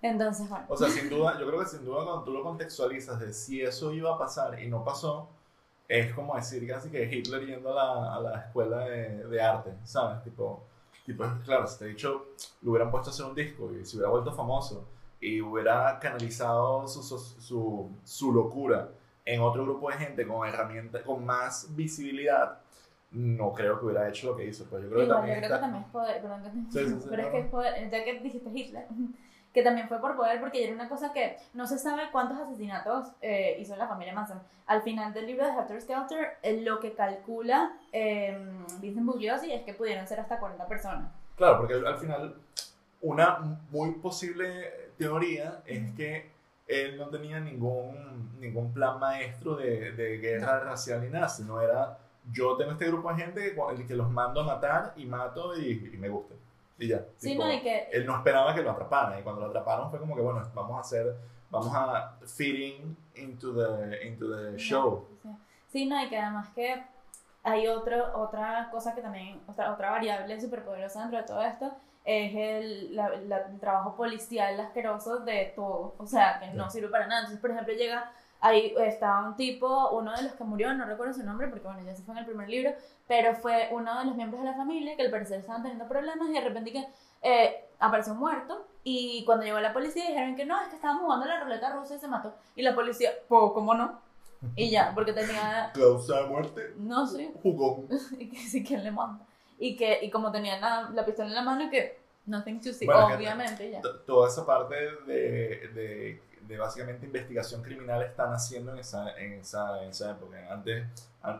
[0.00, 0.64] Entonces, bueno.
[0.68, 3.60] O sea, sin duda, yo creo que sin duda cuando tú lo contextualizas de si
[3.60, 5.28] eso iba a pasar y no pasó,
[5.86, 9.74] es como decir casi que Hitler yendo a la, a la escuela de, de, arte,
[9.84, 10.24] ¿sabes?
[10.24, 10.64] Tipo,
[11.04, 12.26] tipo, claro, si te he dicho,
[12.62, 14.86] lo hubieran puesto a hacer un disco y se hubiera vuelto famoso
[15.20, 18.90] y hubiera canalizado su, su, su, su locura
[19.24, 22.58] en otro grupo de gente con herramientas, con más visibilidad,
[23.12, 24.64] no creo que hubiera hecho lo que hizo.
[24.64, 26.88] Pues yo creo, Igual, que, también yo creo que también es poder, perdón, que sí,
[26.88, 28.86] sí, sí, pero es que es poder, ya que dijiste Hitler,
[29.52, 33.08] que también fue por poder, porque era una cosa que no se sabe cuántos asesinatos
[33.20, 34.40] eh, hizo la familia Manson.
[34.66, 38.36] Al final del libro de Helter Skelter, eh, lo que calcula eh,
[38.80, 41.12] Vincent Bugliosi es que pudieron ser hasta 40 personas.
[41.36, 42.34] Claro, porque al final
[43.02, 43.38] una
[43.70, 46.30] muy posible teoría es que
[46.66, 50.64] él no tenía ningún, ningún plan maestro de, de guerra no.
[50.70, 51.98] racial ni nada, sino era
[52.30, 55.90] yo tengo este grupo de gente que, que los mando a matar y mato y,
[55.92, 56.34] y me gusta.
[56.82, 57.04] Y ya.
[57.16, 57.88] Sí, tipo, no, y que...
[57.92, 60.76] Él no esperaba que lo atraparan y cuando lo atraparon fue como que, bueno, vamos
[60.76, 61.14] a hacer,
[61.48, 65.06] vamos a fitting into the, into the show.
[65.22, 65.28] Sí.
[65.68, 66.82] sí, no, y que además que
[67.44, 71.72] hay otro, otra cosa que también, otra, otra variable súper poderosa dentro de todo esto,
[72.04, 76.88] es el, la, la, el, trabajo policial asqueroso de todo, o sea, que no sirve
[76.88, 77.20] para nada.
[77.20, 78.10] Entonces, por ejemplo, llega,
[78.42, 81.82] ahí está un tipo, uno de los que murió, no recuerdo su nombre, porque bueno,
[81.82, 82.72] ya se fue en el primer libro,
[83.08, 86.28] pero fue uno de los miembros de la familia que al parecer estaban teniendo problemas
[86.28, 86.86] y de repente que
[87.22, 91.24] eh, apareció muerto y cuando llegó la policía dijeron que no, es que estaban jugando
[91.24, 92.34] la ruleta rusa y se mató.
[92.54, 94.00] Y la policía, pues, ¿cómo no?
[94.56, 95.70] Y ya, porque tenía...
[95.72, 96.74] ¿Causa de muerte?
[96.76, 97.32] No sé.
[97.42, 97.84] Jugó.
[98.18, 99.24] y que sí, ¿quién le manda?
[99.62, 102.84] y que y como tenían la, la, pistola en la mano que nothing to see,
[102.84, 103.80] bueno, obviamente ya.
[104.04, 104.74] Toda esa parte
[105.06, 110.36] de, de, de, básicamente investigación criminal están haciendo en esa, en esa, en esa época.
[110.50, 110.84] Antes,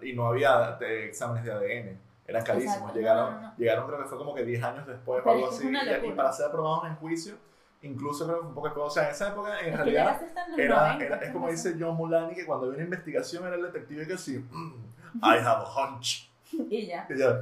[0.02, 1.98] y no había exámenes de ADN.
[2.26, 2.76] eran carísimos.
[2.76, 2.98] Exacto.
[2.98, 3.54] Llegaron, No, no, no.
[3.56, 5.68] llegaron, creo que fue como que 10 años después o algo así.
[5.68, 7.34] y- Y, para ser aprobados en juicio,
[7.82, 10.20] incluso creo que fue un poco de O sea, en esa época, en Es realidad,
[10.56, 13.62] era, 90, era- es como dice John Mulaney, que cuando había una investigación era el
[13.62, 14.72] detective que sí, "Mm,
[15.22, 16.30] I have a hunch.
[16.70, 17.06] Y ya.
[17.10, 17.40] Y ya,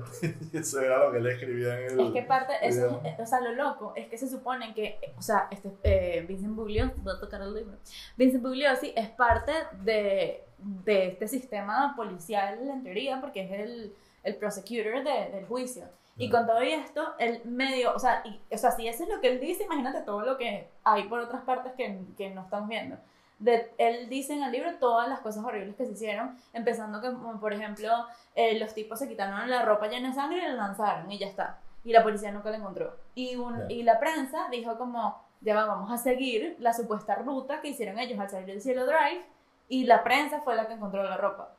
[0.59, 2.01] eso era lo que le escribía en el.
[2.07, 5.23] Es que parte, eso, es- o sea, lo loco es que se supone que, o
[5.23, 7.77] sea, este, eh, Vincent Bugliosi, voy a tocar el libro,
[8.17, 14.37] Vincent Bugliosi es parte de, de este sistema policial en teoría, porque es el, el
[14.37, 15.85] prosecutor de- del juicio.
[16.17, 19.21] Y con todo esto, el medio, o sea, y- o sea, si eso es lo
[19.23, 22.69] que él dice, imagínate todo lo que hay por otras partes que, que no estamos
[22.69, 22.97] viendo.
[23.41, 27.09] De, él dice en el libro todas las cosas horribles que se hicieron, empezando que,
[27.09, 27.89] como, por ejemplo,
[28.35, 31.27] eh, los tipos se quitaron la ropa llena de sangre y la lanzaron y ya
[31.27, 31.59] está.
[31.83, 32.95] Y la policía nunca la encontró.
[33.15, 33.65] Y, un, Ya.
[33.69, 37.99] y la prensa dijo como, ya va, vamos a seguir la supuesta ruta que hicieron
[37.99, 39.25] ellos al salir del Cielo Drive
[39.69, 41.55] y la prensa fue la que encontró la ropa.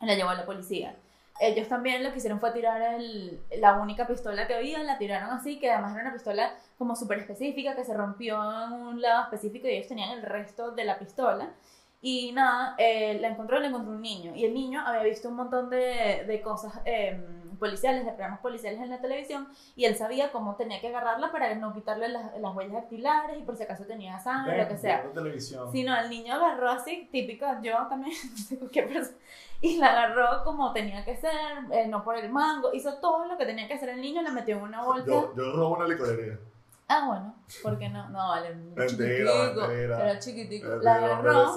[0.00, 0.94] La llevó a la policía.
[1.40, 2.80] Ellos también lo que hicieron fue tirar
[3.58, 7.18] la única pistola que había, la tiraron así, que además era una pistola como súper
[7.18, 10.98] específica, que se rompió en un lado específico y ellos tenían el resto de la
[10.98, 11.50] pistola.
[12.00, 14.34] Y nada, eh, la encontró, la encontró un niño.
[14.36, 17.20] Y el niño había visto un montón de, de cosas eh,
[17.56, 21.54] policiales, de programas policiales en la televisión, y él sabía cómo tenía que agarrarla para
[21.54, 25.02] no quitarle las, las huellas dactilares y por si acaso tenía sangre, lo que sea.
[25.12, 25.70] Televisión.
[25.72, 29.16] Si no, el niño agarró así, típico, yo también, no sé cualquier persona,
[29.60, 31.32] y la agarró como tenía que ser,
[31.72, 34.30] eh, no por el mango, hizo todo lo que tenía que hacer el niño, la
[34.30, 35.06] metió en una bolsa.
[35.06, 36.38] Yo, yo robo una licorería.
[36.88, 38.08] Ah, bueno, ¿por qué no?
[38.10, 40.68] No, vale, Mentira, era chiquitico.
[40.76, 41.54] La agarró.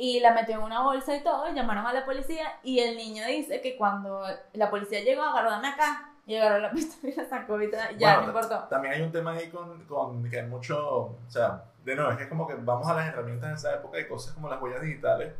[0.00, 2.96] Y la metió en una bolsa y todo, y llamaron a la policía, y el
[2.96, 7.16] niño dice que cuando la policía llegó, agarró, dame acá, y agarró la pistola y
[7.16, 8.68] la sacó y ya, Bueno, no importó.
[8.68, 12.16] También hay un tema ahí con, con que hay mucho, o sea, de nuevo, es
[12.16, 14.62] que es como que vamos a las herramientas de esa época y cosas como las
[14.62, 15.34] huellas digitales,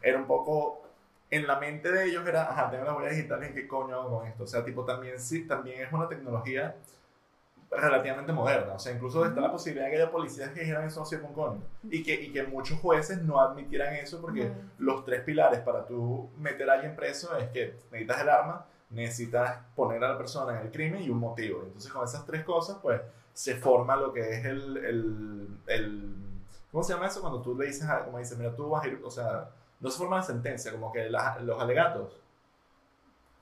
[0.00, 0.82] era un poco,
[1.30, 4.26] en la mente de ellos era, ajá, tengo las huellas digitales qué coño hago con
[4.26, 6.74] esto, o sea, tipo, también sí, también es una tecnología
[7.70, 11.00] relativamente moderna, o sea, incluso está la posibilidad de que haya policías que dijeran eso
[11.00, 11.58] no
[11.90, 16.30] y que, y que muchos jueces no admitieran eso porque los tres pilares para tú
[16.38, 20.66] meter a alguien preso es que necesitas el arma, necesitas poner a la persona en
[20.66, 21.62] el crimen y un motivo.
[21.64, 23.00] Entonces con esas tres cosas pues
[23.34, 26.14] se forma lo que es el, el, el-
[26.72, 27.20] ¿cómo se llama eso?
[27.20, 29.50] Cuando tú le dices, a, como dices, mira, tú vas a ir, o sea,
[29.80, 32.17] no se forma la sentencia, como que la- los alegatos.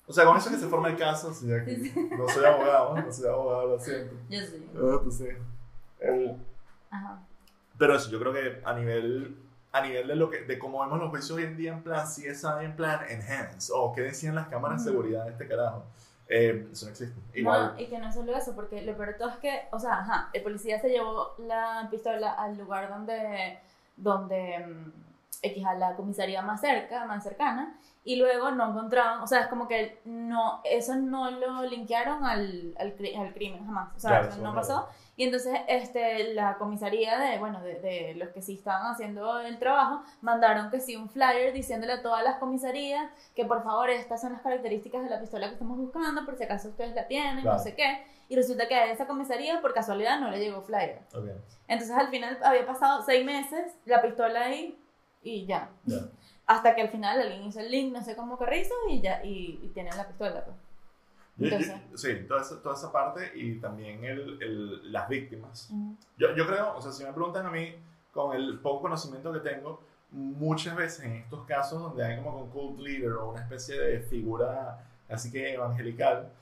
[0.08, 1.92] O sea, con eso es que se forma el caso, sí, aquí.
[2.16, 4.14] no soy abogado, no soy abogado, lo siento.
[4.28, 4.70] Yo sí.
[4.76, 5.28] Ah, pues sí.
[6.00, 6.36] El-
[6.90, 7.18] Ajá.
[7.78, 9.36] pero eso, yo creo que a nivel,
[9.72, 12.06] a nivel de, lo que, de cómo vemos los juicios hoy en día en plan
[12.06, 15.84] CSI, en plan Enhance, o qué decían las cámaras de seguridad de este carajo,
[16.28, 17.20] eh, eso no existe.
[17.34, 19.78] Igual, No, y que no solo eso, porque lo peor de todo es que, o
[19.80, 23.58] sea, ajá, el policía se llevó la pistola al lugar donde,
[23.96, 24.92] donde mm,
[25.42, 29.46] X a la comisaría más cerca, más cercana, y luego no encontraban, o sea, es
[29.48, 34.28] como que no, eso no lo linkearon al, al, al crimen jamás, o sea, Claro,
[34.28, 34.88] eso no pasó.
[35.18, 39.58] Y entonces este, la comisaría de, bueno, de, de los que sí estaban haciendo el
[39.58, 44.20] trabajo, mandaron que sí un flyer diciéndole a todas las comisarías que por favor estas
[44.20, 47.40] son las características de la pistola que estamos buscando, por si acaso ustedes la tienen,
[47.42, 47.56] Claro.
[47.56, 48.06] no sé qué.
[48.28, 51.00] Y resulta que a esa comisaría por casualidad no le llegó flyer.
[51.14, 51.28] ok,
[51.66, 54.78] Entonces al final había pasado seis meses, la pistola ahí
[55.30, 55.70] y ya.
[55.84, 56.08] ya.
[56.46, 59.58] Hasta que al final alguien hizo el link, no sé cómo hizo, y ya, y,
[59.62, 60.44] y tienen la pistola.
[60.44, 60.56] Pues.
[61.38, 62.00] Yo- yo- Entonces.
[62.00, 65.68] sí, toda esa, toda esa parte y también el, el- las víctimas.
[65.70, 65.96] Ujú.
[66.16, 67.74] Yo, yo creo, o sea, si me preguntan a mí,
[68.12, 69.80] con el poco conocimiento que tengo,
[70.12, 74.00] muchas veces en estos casos donde hay como un cult leader o una especie de
[74.00, 76.32] figura así que evangelical,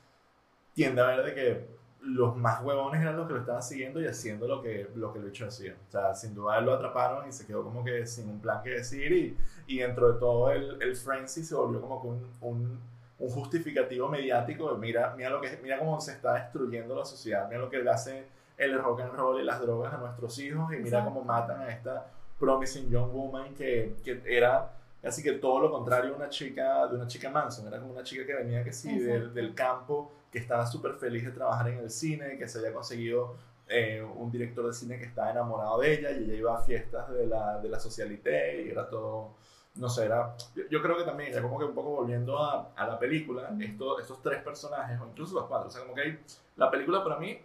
[0.74, 1.73] tiende a ver de que
[2.06, 5.18] los más huevones eran los que lo estaban siguiendo y haciendo lo que, lo que
[5.18, 5.74] el bicho hacía.
[5.88, 8.70] O sea, sin duda lo atraparon y se quedó como que sin un plan que
[8.70, 9.36] decir y,
[9.66, 12.80] y dentro de todo el, el frenzy se volvió como que un, un,
[13.18, 17.48] un justificativo mediático de mira, mira, lo que, mira cómo se está destruyendo la sociedad,
[17.48, 18.26] mira lo que le hace
[18.58, 21.06] el rock and roll y las drogas a nuestros hijos y mira Exacto.
[21.06, 22.06] cómo matan a esta
[22.38, 24.70] promising young woman que, que era
[25.04, 28.26] casi que todo lo contrario una chica de una chica Manson era como una chica
[28.26, 31.90] que venía que sí del, del campo que estaba súper feliz de trabajar en el
[31.90, 33.36] cine que se había conseguido
[33.68, 37.08] eh, un director de cine que estaba enamorado de ella y ella iba a fiestas
[37.12, 39.30] de la, de la socialité y era todo
[39.76, 42.70] no sé, era, yo, yo creo que también, ya como que un poco volviendo a,
[42.76, 46.00] a la película, esto- estos tres personajes, o incluso los cuatro, o sea, como que
[46.02, 46.18] hay,
[46.56, 47.40] la película para mí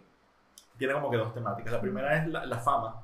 [0.78, 1.72] tiene como que dos temáticas.
[1.72, 3.02] La primera es la, la fama,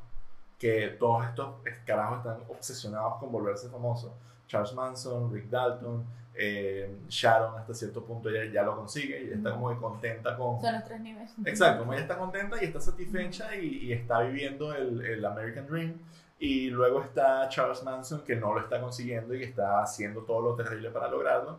[0.58, 4.12] que todos estos carajos están obsesionados con volverse famosos.
[4.46, 6.04] Charles Manson, Rick Dalton,
[6.34, 10.60] eh, Sharon hasta cierto punto ya, ya lo consigue y está como que contenta con...
[10.60, 11.32] Son los tres niveles.
[11.44, 15.66] Exacto, como ella está contenta y está satisfecha y, y está viviendo el, el American
[15.66, 15.94] Dream.
[16.38, 20.42] Y luego está Charles Manson que no lo está consiguiendo y que está haciendo todo
[20.42, 21.58] lo terrible para lograrlo.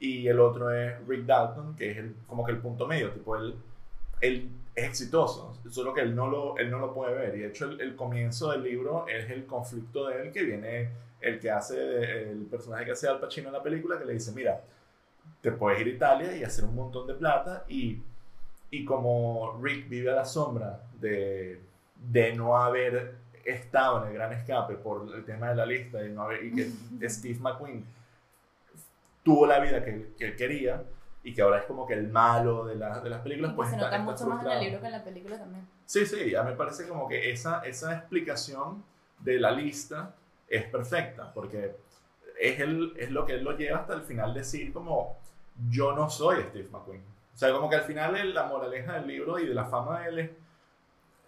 [0.00, 3.36] y el otro es Rick Dalton, que es el, como que el punto medio, tipo,
[3.36, 3.54] él,
[4.20, 7.36] él es exitoso, solo que él no lo, él no lo puede ver.
[7.36, 10.90] Y de hecho, el, el comienzo del libro es el conflicto de él, que viene
[11.20, 14.32] el que hace, el personaje que hace Al Pacino en la película, que le dice,
[14.32, 14.60] mira,
[15.40, 18.02] te puedes ir a Italia y hacer un montón de plata, y,
[18.70, 21.60] y como Rick vive a la sombra de,
[21.96, 26.10] de no haber estado en el gran escape por el tema de la lista y,
[26.10, 27.84] no haber, y que Steve McQueen
[29.22, 30.82] tuvo la vida que, que él quería
[31.22, 33.70] y que ahora es como que el malo de, la, de las películas, Y pues
[33.70, 35.68] se nota está mucho más en el libro que en la película también.
[35.84, 38.84] Sí, sí, a mí me parece como que esa, esa explicación
[39.20, 40.14] de la lista
[40.48, 41.76] es perfecta, porque
[42.40, 45.16] es, el, es lo que él lo lleva hasta el final decir como,
[45.70, 47.02] yo no soy Steve McQueen.
[47.34, 50.08] O sea, como que al final la moraleja del libro y de la fama de
[50.08, 50.30] él es,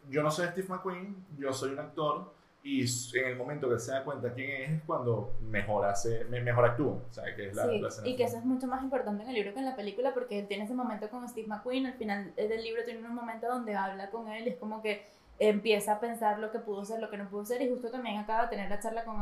[0.09, 2.83] yo no soy Steve McQueen, yo soy un actor, y
[3.19, 6.67] en el momento que se da cuenta quién es, es cuando mejor hace, me- mejor
[6.67, 6.93] actúa.
[6.93, 9.31] O sea, que es la, sí, la y que eso es mucho más importante en
[9.31, 11.95] el libro que en la película porque él tiene ese momento con Steve McQueen, al
[11.95, 15.07] final del libro tiene un momento donde habla con él, es como que
[15.41, 18.19] empieza a pensar lo que pudo ser, lo que no pudo ser, y justo también
[18.19, 19.17] acaba de tener la charla con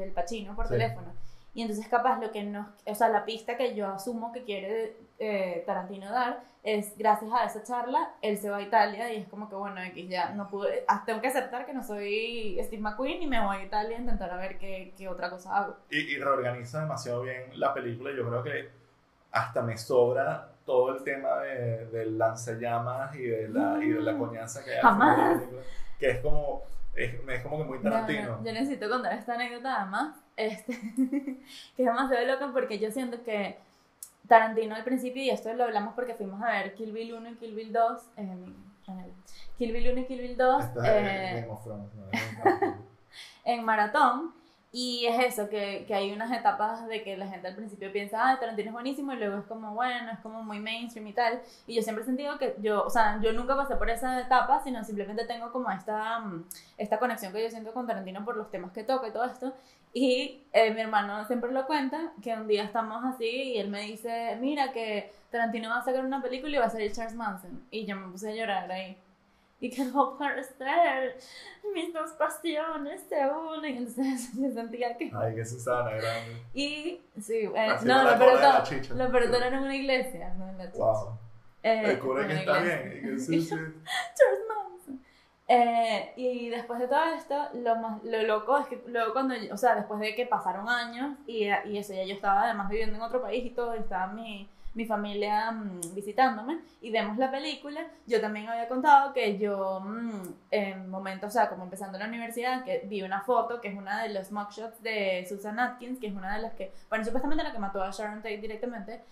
[0.00, 0.72] el Pacino por Sí.
[0.72, 1.12] teléfono.
[1.54, 4.96] Y entonces capaz lo que nos, o sea, la pista que yo asumo que quiere
[5.18, 9.28] eh, Tarantino dar es gracias a esa charla, él se va a Italia y es
[9.28, 12.80] como que bueno, X ya no pude, ah, tengo que aceptar que no soy Steve
[12.82, 15.76] McQueen y me voy a Italia a intentar a ver qué, qué otra cosa hago.
[15.90, 18.10] y, y reorganiza demasiado bien la película.
[18.16, 18.68] Yo creo que
[19.32, 24.18] hasta me sobra todo el tema de, del lanzallamas y de la, y de la
[24.18, 25.40] coñaza que Jamás.
[25.98, 26.62] que es como,
[26.94, 28.36] es, es como que muy No, Tarantino.
[28.36, 30.74] no, yo necesito contar esta anécdota además, este,
[31.74, 33.56] que es demasiado loca porque yo siento que
[34.28, 37.34] Tarantino al principio, y esto lo hablamos porque fuimos a ver Kill Bill 1 y
[37.36, 38.28] Kill Bill 2, eh.
[39.56, 41.48] Kill Bill 1 y Kill Bill 2 Esta es eh,
[43.44, 44.34] en maratón.
[44.70, 48.30] Y es eso, que, que hay unas etapas de que la gente al principio piensa,
[48.30, 51.40] ah, Tarantino es buenísimo, y luego es como, bueno, es como muy mainstream y tal.
[51.66, 54.60] Y yo siempre he sentido que yo, o sea, yo nunca pasé por esa etapa,
[54.62, 56.44] sino simplemente tengo como esta, mm,
[56.76, 59.54] esta conexión que yo siento con Tarantino por los temas que toca y todo esto.
[59.94, 63.82] Y eh, mi hermano siempre lo cuenta, que un día estamos así y él me
[63.82, 67.66] dice, mira que Tarantino va a sacar una película y va a salir Charles Manson.
[67.70, 68.98] Y yo me puse a llorar ahí.
[69.60, 71.18] Y que no puede ser,
[71.74, 73.78] mis dos pasiones se unen.
[73.78, 75.10] Entonces yo sentía que...
[75.14, 76.42] Ay, que Susana grande.
[76.54, 78.94] Y sí, eh, Así no, lo chicha.
[78.94, 80.84] lo era en una iglesia, no en la chicha.
[80.84, 81.18] Wow.
[81.62, 82.82] Eh, El cura en que está iglesia.
[82.82, 82.98] bien.
[82.98, 83.48] Y que sí, sí.
[83.48, 85.00] Charles Manson.
[85.48, 89.56] Eh, y después de todo esto, lo, más, lo loco es que luego cuando, o
[89.56, 93.02] sea, después de que pasaron años y, y eso, ya yo estaba además viviendo en
[93.02, 97.84] otro país y todo, y estaba mi, mi familia mm, visitándome y vemos la película,
[98.06, 102.64] yo también había contado que yo mm, en momentos, o sea, como empezando la universidad,
[102.84, 106.36] vi una foto que es una de los mugshots de Susan Atkins, que es una
[106.36, 109.02] de las que, bueno, supuestamente la que mató a Sharon Tate directamente.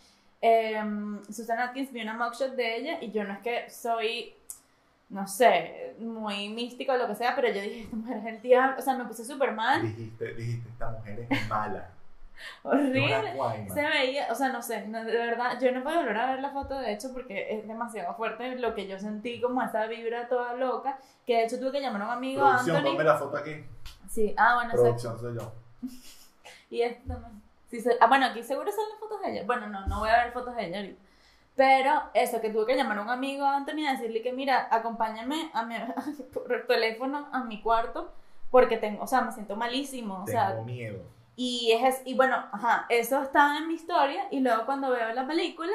[0.40, 4.34] Em, Susan Atkins vi una mugshot de ella y yo no es que soy
[5.08, 8.42] no sé, muy místico o lo que sea, pero yo dije, esta mujer es el
[8.42, 11.90] diablo, o sea, me puse súper mal, Dijiste, dijiste, esta mujer es mala.
[12.62, 13.34] Horrible.
[13.72, 16.40] Se veía, o sea, no sé, no, de verdad, yo no puedo volver a ver
[16.40, 20.28] la foto, de hecho, porque es demasiado fuerte lo que yo sentí, como esa vibra
[20.28, 22.90] toda loca, que de hecho tuve que llamar a un amigo, Producción, Anthony.
[22.92, 23.64] ponme la foto aquí.
[24.08, 24.70] Sí, ah, bueno.
[24.72, 25.52] Producción soy yo.
[26.68, 27.42] Y esto también.
[27.70, 29.42] Sí, se- ah, bueno, aquí seguro salen fotos de ella.
[29.46, 31.00] Bueno, no, no voy a ver fotos de ella ahorita.
[31.54, 35.50] Pero eso, que tuve que llamar a un amigo Anthony a decirle que, mira, acompáñame
[35.54, 35.74] a mi,
[36.34, 38.12] por teléfono a mi cuarto
[38.50, 40.22] porque tengo, o sea, me siento malísimo.
[40.22, 41.02] O sea, Tengo miedo.
[41.36, 44.26] Y, es, y bueno, ajá, eso está en mi historia.
[44.30, 45.72] Y luego cuando veo la película,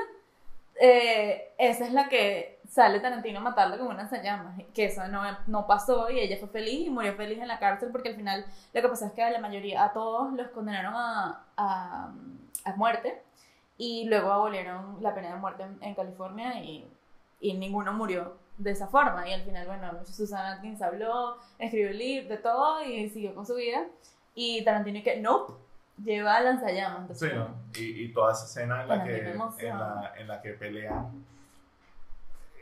[0.80, 4.60] eh, esa es la que sale Tarantino a matarla con una llamas.
[4.74, 7.90] Que eso no, no pasó y ella fue feliz y murió feliz en la cárcel
[7.92, 10.96] porque al final lo que pasa es que a la mayoría, a todos los condenaron
[10.96, 12.12] a, a,
[12.66, 13.22] a muerte
[13.78, 16.88] y luego abolieron la pena de muerte en, en California y,
[17.40, 19.28] y ninguno murió de esa forma.
[19.28, 23.46] Y al final, bueno, Susana Atkins habló, escribió el libro, de todo y siguió con
[23.46, 23.86] su vida.
[24.36, 25.54] Y Tarantino y que, nope,
[26.04, 27.18] lleva lanzallamas.
[27.18, 27.56] Sí, Entonces, ¿no?
[27.76, 31.26] Y, y toda esa escena en la, a que, en la, en la que pelean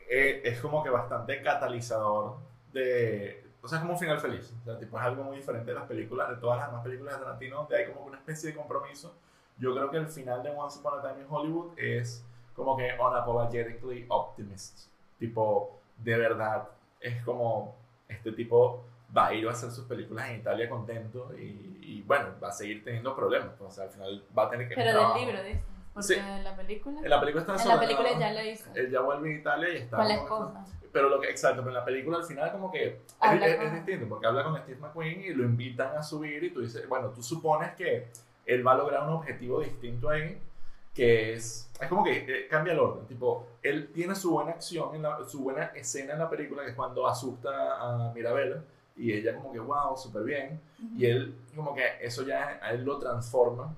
[0.09, 2.37] eh, es como que bastante catalizador
[2.73, 3.45] de...
[3.61, 4.51] O sea, es como un final feliz.
[4.61, 7.13] O sea, tipo, es algo muy diferente de las películas, de todas las demás películas
[7.15, 9.13] de Tarantino, donde hay como una especie de compromiso.
[9.57, 12.89] Yo creo que el final de Once Upon a Time in Hollywood es como que
[12.97, 14.87] unapologetically optimist.
[15.19, 17.75] Tipo, de verdad, es como
[18.07, 18.83] este tipo
[19.15, 22.51] va a ir a hacer sus películas en Italia contento y, y, bueno, va a
[22.51, 23.49] seguir teniendo problemas.
[23.57, 24.75] pues, O sea, al final va a tener que...
[24.75, 25.63] Pero del libro, dice.
[25.93, 26.13] Porque Sí.
[26.13, 26.99] en la película.
[27.03, 28.69] En la película está En la película ya lo hizo.
[28.75, 29.97] Él ya vuelve a Italia y está.
[29.97, 30.65] Con la esposa.
[30.91, 33.73] Pero lo que, exacto, pero en la película al final como que es, es- es
[33.73, 37.09] distinto, porque habla con Steve McQueen y lo invitan a subir y tú dices, bueno,
[37.09, 38.07] tú supones que
[38.45, 40.41] él va a lograr un objetivo distinto ahí
[40.95, 44.95] que es, es como que eh, cambia el orden, tipo, él tiene su buena acción,
[44.95, 47.49] en la- su buena escena en la película, que es cuando asusta
[47.79, 48.61] a Mirabel,
[48.99, 50.59] y ella como que, wow, súper bien,
[50.97, 53.73] y él como que eso ya a él lo transforma,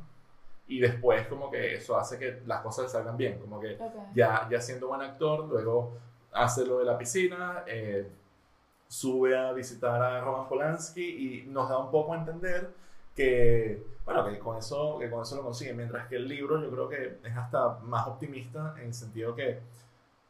[0.68, 3.94] y después como que eso hace que las cosas salgan bien, como que Ok.
[4.16, 5.98] ya, ya siendo buen actor, luego
[6.32, 8.08] hace lo de la piscina, eh,
[8.88, 11.04] sube a visitar a Roman Polanski
[11.44, 12.70] y nos da un poco a entender
[13.16, 16.70] que, bueno, que con eso, que con eso lo consigue, mientras que el libro yo
[16.72, 19.60] creo que es hasta más optimista en el sentido que,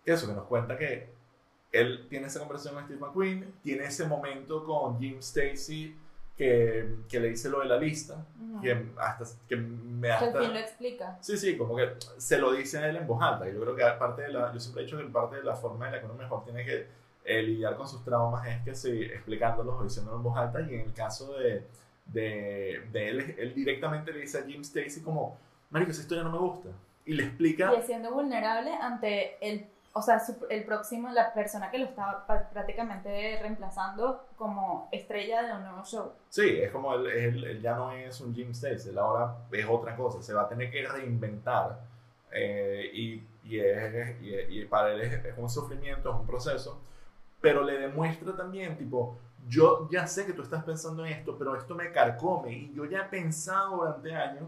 [0.04, 1.10] que eso, que nos cuenta que
[1.72, 5.96] él tiene esa conversación con Steve McQueen, tiene ese momento con Jim Stacy
[6.38, 8.62] que, que le dice lo de la lista, Ujú.
[8.62, 10.40] que hasta que me Que al hasta...
[10.42, 11.18] fin lo explica.
[11.22, 13.48] Sí, sí, como que se lo dice a él en voz alta.
[13.50, 15.56] Y Yo creo que parte de la, yo siempre he dicho que parte de la
[15.56, 16.88] forma en la que uno mejor tiene que
[17.24, 20.62] eh, lidiar con sus traumas es que sí, explicándolos o diciéndolos en voz alta.
[20.62, 21.68] Y en el caso de,
[22.08, 25.38] de, de él, él directamente le dice a Jim Stacy como,
[25.70, 26.70] Marico, esa historia no me gusta.
[27.06, 31.70] Y le explica, Y siendo vulnerable ante el, o sea, su- el próximo, la persona
[31.70, 36.14] que lo está prácticamente reemplazando como estrella de un nuevo show.
[36.30, 39.66] sí, es como él, él- él ya no es un Jim Stacy, él ahora es
[39.68, 41.80] otra cosa, se va a tener que reinventar.
[42.32, 46.80] Eh, y, y, es- y- y para él es, es un sufrimiento, es un proceso,
[47.42, 49.18] pero le demuestra también, tipo,
[49.48, 52.86] yo ya sé que tú estás pensando en esto, pero esto me carcome y yo
[52.86, 54.44] ya he pensado durante años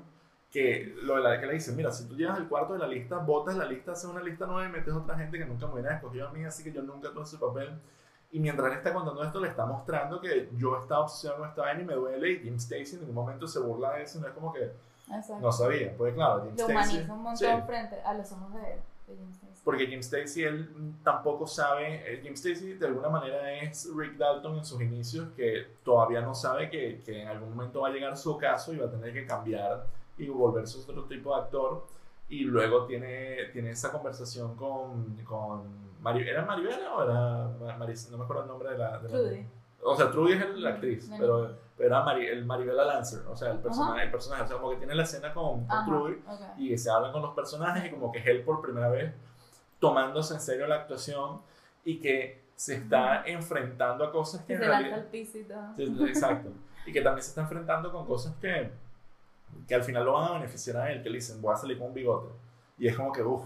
[0.54, 2.88] que lo de la que le dice, mira, si tú llegas al cuarto de la
[2.88, 5.74] lista, botas la lista, haces una lista nueva y metes otra gente que nunca me
[5.74, 7.72] hubiera escogido a mí, así que yo nunca tuve ese papel.
[8.32, 11.62] Y mientras él está contando esto, le está mostrando que yo estaba obsesionado con esta
[11.64, 14.28] vaina y me duele y Jim Stacy en ningún momento se burla de eso, no
[14.28, 14.72] es como que
[15.08, 15.40] Exacto.
[15.40, 17.66] no sabía, pues claro, Jim lo humaniza un montón sí.
[17.66, 18.60] frente a los ojos de,
[19.08, 19.62] de Jim Stacy.
[19.64, 24.60] Porque Jim Stacy, él tampoco sabe, eh, Jim Stacy de alguna manera es Rick Dalton
[24.60, 28.16] en sus inicios, que todavía no sabe que, que en algún momento va a llegar
[28.16, 29.88] su caso y va a tener que cambiar
[30.18, 31.86] y volverse otro tipo de actor.
[32.30, 35.64] Y luego tiene, tiene esa conversación con, con
[36.02, 38.98] Mari- ¿era Maribel o era Ma- Maris- no me acuerdo el nombre de la...
[39.00, 39.46] de la- Trudy.
[39.84, 43.52] o sea, Trudy es la actriz, pero, pero era Mari- el Maribela Lancer, o sea,
[43.52, 44.04] el personaje, Ajá.
[44.04, 46.42] el personaje, o sea, como que tiene la escena con, con Trudy ok.
[46.58, 49.14] y se hablan con los personajes y como que es él por primera vez
[49.80, 51.42] tomándose en serio la actuación
[51.84, 54.98] y que se está enfrentando a cosas que en se al realidad...
[55.44, 55.76] todo.
[55.76, 56.50] Sí, Exacto.
[56.86, 58.72] Y que también se está enfrentando con cosas que,
[59.68, 61.78] que al final lo van a beneficiar a él, que le dicen, voy a salir
[61.78, 62.30] con un bigote.
[62.78, 63.44] Y es como que, uff,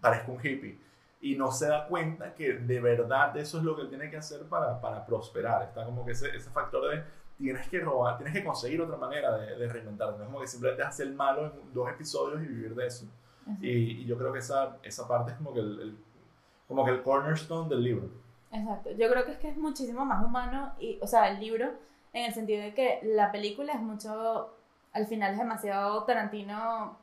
[0.00, 0.78] parezco un hippie.
[1.22, 4.16] Y no se da cuenta que de verdad eso es lo que él tiene que
[4.16, 5.62] hacer para, para prosperar.
[5.62, 7.02] Está como que ese, ese factor de
[7.36, 10.16] tienes que robar, tienes que conseguir otra manera de, de reinventarte.
[10.18, 13.06] No es como que simplemente hacer malo en dos episodios y vivir de eso.
[13.60, 13.68] Y,
[14.02, 15.96] y yo creo que esa, esa parte es como que el, el-
[16.68, 18.08] como que el cornerstone del libro.
[18.52, 18.90] Exacto.
[18.92, 21.66] Yo creo que es que es muchísimo más humano y, o sea, el libro
[22.12, 24.54] en el sentido de que la película es mucho,
[24.92, 26.98] al final es demasiado Tarantino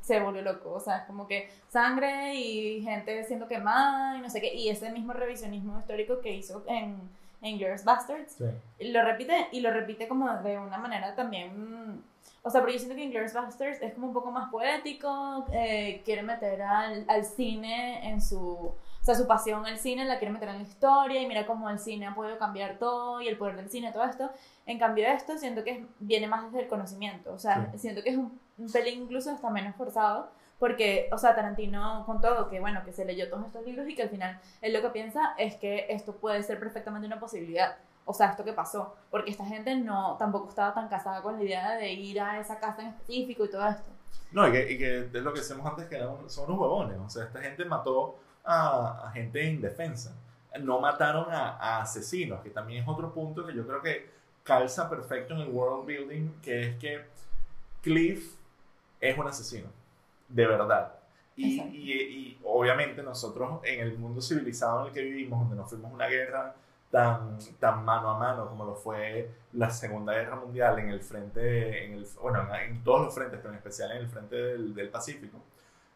[0.00, 4.30] se volvió loco, o sea, es como que sangre y gente siendo quemada y no
[4.30, 7.00] sé qué, y ese mismo revisionismo histórico que hizo en,
[7.42, 8.36] en Inglourious Bastards,
[8.78, 8.92] Sí.
[8.92, 12.00] lo repite y lo repite como de una manera también
[12.42, 16.00] o sea porque yo siento que Inglourious Basterds es como un poco más poético eh,
[16.04, 18.72] quiere meter al, al cine en su
[19.06, 21.78] sea su pasión al cine la quiere meter en la historia y mira cómo el
[21.78, 24.30] cine ha podido cambiar todo y el poder del cine todo esto
[24.66, 27.78] en cambio esto siento que es- viene más desde el conocimiento o sea Sí.
[27.78, 32.20] siento que es un, un pelín incluso hasta menos forzado porque, o sea, Tarantino con
[32.22, 34.80] todo, que bueno, que se leyó todos estos libros y que al final él lo
[34.80, 37.76] que piensa es que esto puede ser perfectamente una posibilidad
[38.06, 41.42] o sea, esto que pasó, porque esta gente no tampoco estaba tan casada con la
[41.44, 43.90] idea de ir a esa casa en específico y todo esto.
[44.32, 45.98] No, y que, y que es lo que decíamos antes, que
[46.28, 46.98] son unos huevones.
[47.04, 48.16] O sea, esta gente mató
[48.46, 50.16] a, a gente indefensa.
[50.60, 54.08] No mataron a, a asesinos, que también es otro punto que yo creo que
[54.42, 57.04] calza perfecto en el world building, que es que
[57.82, 58.34] Cliff
[59.00, 59.68] es un asesino,
[60.28, 60.94] de verdad.
[61.36, 65.68] Y, y, y obviamente nosotros en el mundo civilizado en el que vivimos, donde nos
[65.68, 66.54] fuimos una guerra
[66.90, 71.84] tan, tan mano a mano como lo fue la Segunda Guerra Mundial en el frente,
[71.84, 74.88] en el, bueno, en, todos los frentes, pero en especial en el frente del, del
[74.88, 75.38] Pacífico,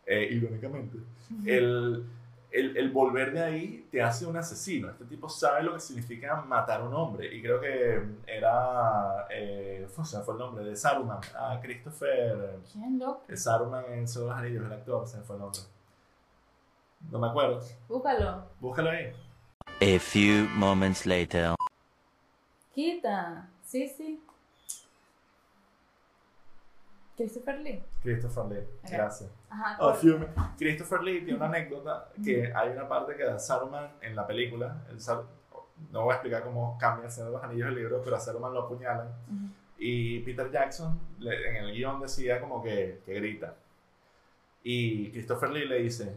[0.05, 0.99] eh, irónicamente,
[1.47, 2.05] el,
[2.53, 4.91] el, el volver de ahí te hace un asesino.
[4.91, 7.35] Este tipo sabe lo que significa matar a un hombre.
[7.35, 12.59] Y creo que era, eh, fue, se me fue el nombre, de Saruman, a Christopher
[12.73, 13.23] ¿Quién loco?
[13.29, 15.61] eh, Saruman en de los Anillos, el actor, se me fue el nombre.
[17.11, 17.61] No me acuerdo.
[17.89, 18.45] Búscalo.
[18.61, 19.13] Búscalo ahí.
[19.81, 21.55] A few moments later.
[22.75, 23.49] Quita.
[23.65, 24.21] Sí, sí.
[27.21, 27.83] Christopher Lee.
[28.03, 28.91] Christopher Lee, Ok.
[28.91, 29.31] gracias.
[29.51, 29.75] Ajá.
[29.75, 29.99] A corta.
[30.01, 30.27] few mi-
[30.59, 34.85] Christopher Lee tiene una anécdota que hay una parte que da Saruman en la película.
[34.91, 35.25] el Sar-
[35.93, 38.21] no voy a explicar cómo cambia el Señor de los Anillos el libro, pero a
[38.21, 39.09] Saruman lo apuñalan.
[39.79, 43.55] Y Peter Jackson le- en el guion decía como que, que grita.
[44.63, 46.17] Y Christopher Lee le dice,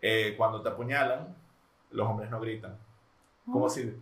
[0.00, 1.34] eh, cuando te apuñalan,
[1.90, 2.76] los hombres no gritan.
[3.50, 3.92] Como si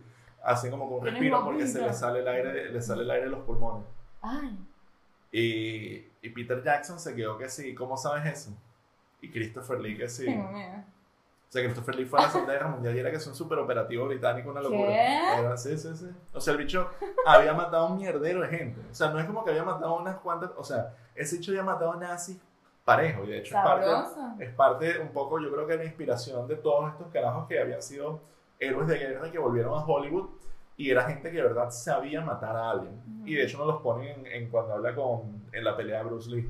[0.43, 1.91] hacen como Tienes respiro porque se ronca.
[1.91, 3.85] le sale el aire, le sale el aire de los pulmones.
[4.21, 4.57] Ay,
[5.31, 8.51] Y, y Peter Jackson se quedó que sí, ¿cómo sabes eso?
[9.21, 10.25] Y Christopher Lee que sí.
[10.25, 10.83] tengo miedo.
[11.49, 13.33] O sea, Christopher Lee fue a la Segunda Guerra Mundial y era que es un
[13.33, 14.89] super operativo británico, una locura.
[14.89, 15.39] ¿Qué?
[15.39, 16.07] Era, sí, sí, sí.
[16.31, 16.91] O sea, el bicho
[17.25, 18.81] había matado a un mierdero de gente.
[18.91, 20.51] O sea, no es como que había matado a unas cuantas.
[20.57, 22.39] O sea, ese bicho había matado a nazis
[22.85, 23.23] parejo.
[23.23, 26.55] Y de hecho, es parte, es parte un poco, yo creo que la inspiración de
[26.55, 28.21] todos estos carajos que habían sido
[28.59, 30.29] héroes de guerra y que volvieron a Hollywood.
[30.79, 33.01] Y era gente que de verdad sabía matar a alguien.
[33.25, 36.03] Y de hecho, no los ponen en, en cuando habla con, en la pelea de
[36.05, 36.49] Bruce Lee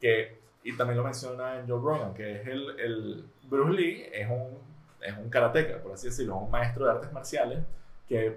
[0.00, 4.28] que, y también lo menciona en Joe Rogan, que es el, el Bruce Lee es
[4.28, 4.58] un,
[5.00, 7.60] es un karateca, por así decirlo, un maestro de artes marciales
[8.08, 8.36] que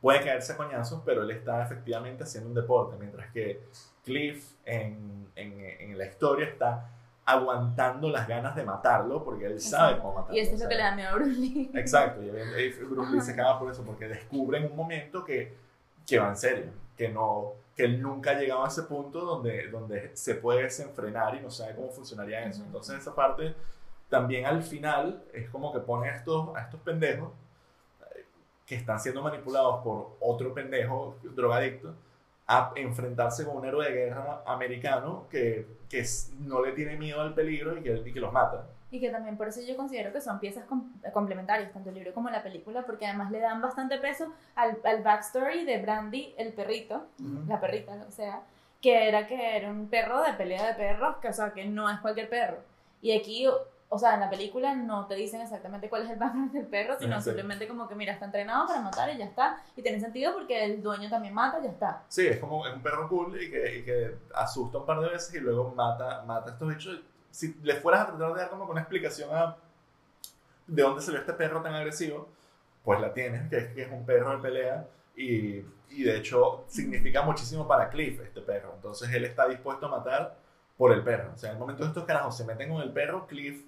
[0.00, 3.64] puede caerse a coñazos, pero él está efectivamente haciendo un deporte, mientras que
[4.04, 6.88] Cliff en, en, en la historia está
[7.26, 10.36] aguantando las ganas de matarlo porque él sabe cómo matarlo.
[10.36, 11.70] Y eso es lo que le da miedo a Bruce Lee.
[11.74, 15.56] Exacto, y Bruce Lee se caga por eso, porque descubre en un momento que,
[16.06, 16.66] que va en serio,
[16.96, 21.34] que, no, que él nunca ha llegado a ese punto donde, donde se puede desenfrenar
[21.34, 22.62] y no sabe cómo funcionaría eso.
[22.62, 23.56] Entonces esa parte
[24.08, 27.32] también al final es como que pone a estos, a estos pendejos
[28.14, 28.24] eh,
[28.64, 31.92] que están siendo manipulados por otro pendejo drogadicto
[32.48, 36.04] a enfrentarse con un héroe de guerra americano que, que
[36.40, 38.66] no le tiene miedo al peligro y que, y que los mata.
[38.90, 42.14] Y que también por eso yo considero que son piezas com- complementarias, tanto el libro
[42.14, 46.52] como la película, porque además le dan bastante peso al, al backstory de Brandy, el
[46.52, 47.08] perrito,
[47.48, 48.42] la perrita, o sea,
[48.80, 51.90] que era que era un perro de pelea de perros, que o sea, que no
[51.90, 52.58] es cualquier perro.
[53.02, 53.48] Y aquí,
[53.88, 56.96] o sea, en la película no te dicen exactamente cuál es el background del perro,
[56.98, 57.24] sino Sí.
[57.26, 59.62] simplemente como que, mira, está entrenado para matar y ya está.
[59.76, 62.02] Y tiene sentido porque el dueño también mata y ya está.
[62.08, 65.08] Sí, es como es un perro cool y que, y que asusta un par de
[65.10, 67.00] veces y luego mata, mata a estos bichos.
[67.30, 69.56] Si le fueras a tratar de dar como una explicación a
[70.66, 72.28] de dónde salió este perro tan agresivo,
[72.84, 74.84] pues la tienes, que es que es un perro de pelea
[75.16, 78.72] y, y de hecho significa muchísimo para Cliff este perro.
[78.74, 80.34] Entonces él está dispuesto a matar
[80.76, 81.30] por el perro.
[81.34, 83.64] O sea, en el momento que estos carajos se meten con el perro, Cliff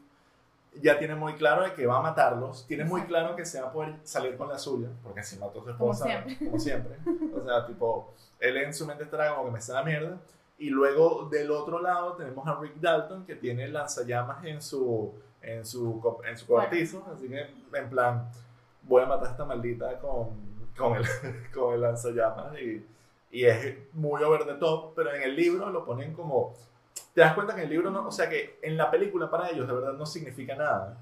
[0.80, 3.68] ya tiene muy claro de que va a matarlos, tiene muy claro que se va
[3.68, 6.38] a poder salir con la suya, porque si mató a su Como esposa, siempre.
[6.38, 6.96] como siempre.
[7.36, 10.18] O sea, tipo, él en su mente estará como que me sabe mierda.
[10.58, 15.64] Y luego del otro lado tenemos a Rick Dalton que tiene lanzallamas en su, en
[15.64, 17.06] su, en su cobertizo.
[17.14, 18.28] Así que, en plan,
[18.82, 20.30] voy a matar a esta maldita con,
[20.76, 21.04] con, el,
[21.54, 22.58] con el lanzallamas.
[22.60, 22.84] Y,
[23.30, 26.54] y es muy over the top, pero en el libro lo ponen como.
[27.14, 28.06] Te das cuenta que en el libro no.
[28.06, 30.98] O sea, que en la película para ellos de verdad no significa nada.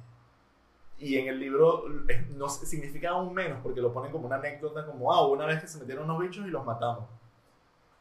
[0.99, 1.85] Y en el libro
[2.37, 5.67] no significa aún menos porque lo ponen como una anécdota, como, ah, una vez que
[5.67, 7.05] se metieron unos bichos y los matamos.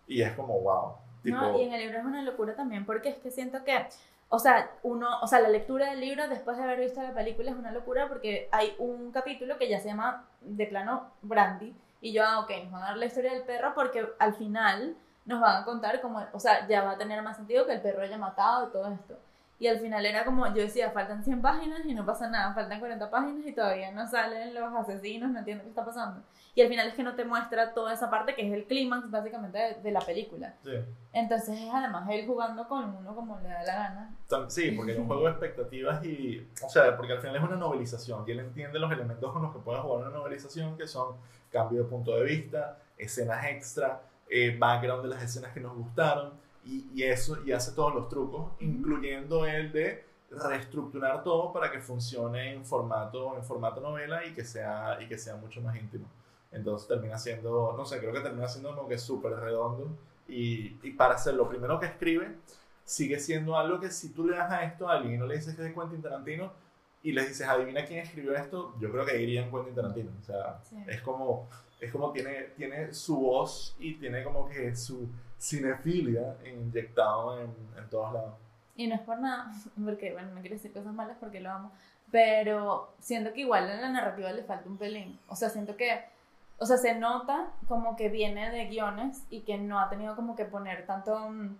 [0.07, 0.93] Y es como, wow.
[1.21, 3.87] Tipo, No, y en el libro es una locura también, porque es que siento que,
[4.29, 7.51] o sea, uno, o sea, la lectura del libro después de haber visto la película
[7.51, 11.75] es una locura porque hay un capítulo que ya se llama de plano Brandy,
[12.05, 14.95] y yo, ah, ok, nos van a dar la historia del perro porque al final
[15.25, 17.81] nos van a contar como, o sea, ya va a tener más sentido que el
[17.81, 19.17] perro haya matado y todo esto.
[19.57, 22.79] Y al final era como, yo decía, faltan 100 páginas y no pasa nada, faltan
[22.79, 26.21] 40 páginas y todavía no salen los asesinos, no entiendo qué está pasando.
[26.53, 29.09] Y al final es que no te muestra toda esa parte que es el clímax
[29.09, 30.53] básicamente de, de la película.
[30.63, 30.71] sí.
[31.13, 34.15] Entonces es además él jugando con uno como le da la gana.
[34.49, 37.55] Sí, porque es un juego de expectativas y, o sea, porque al final es una
[37.55, 41.15] novelización y él entiende los elementos con los que puede jugar una novelización, que son
[41.49, 46.33] cambio de punto de vista, escenas extra, eh, background de las escenas que nos gustaron
[46.65, 51.79] y, y eso, y hace todos los trucos, incluyendo el de reestructurar todo para que
[51.79, 56.07] funcione en formato, en formato novela y que sea, y que sea mucho más íntimo.
[56.51, 59.89] Entonces termina siendo, no sé, creo que termina siendo como que súper redondo
[60.27, 62.35] y, y para ser lo primero que escribe,
[62.83, 65.35] sigue siendo algo que si tú le das a esto a alguien y no le
[65.35, 66.51] dices que es de Quentin Tarantino
[67.09, 70.11] y le dices, adivina quién escribió esto, yo creo que iría en Quentin Tarantino.
[70.19, 70.75] O sea, Sí.
[70.87, 71.47] es como,
[71.79, 77.89] es como tiene, tiene su voz y tiene como que su cinefilia inyectado en, en
[77.89, 78.33] todos lados.
[78.75, 79.51] Y no es por nada,
[79.85, 81.71] porque, bueno, no quiero decir cosas malas porque lo amo,
[82.11, 85.19] pero siento que igual a la narrativa le falta un pelín.
[85.27, 86.03] O sea, siento que,
[86.57, 90.35] o sea, se nota como que viene de guiones y que no ha tenido como
[90.35, 91.55] que poner tanto mm,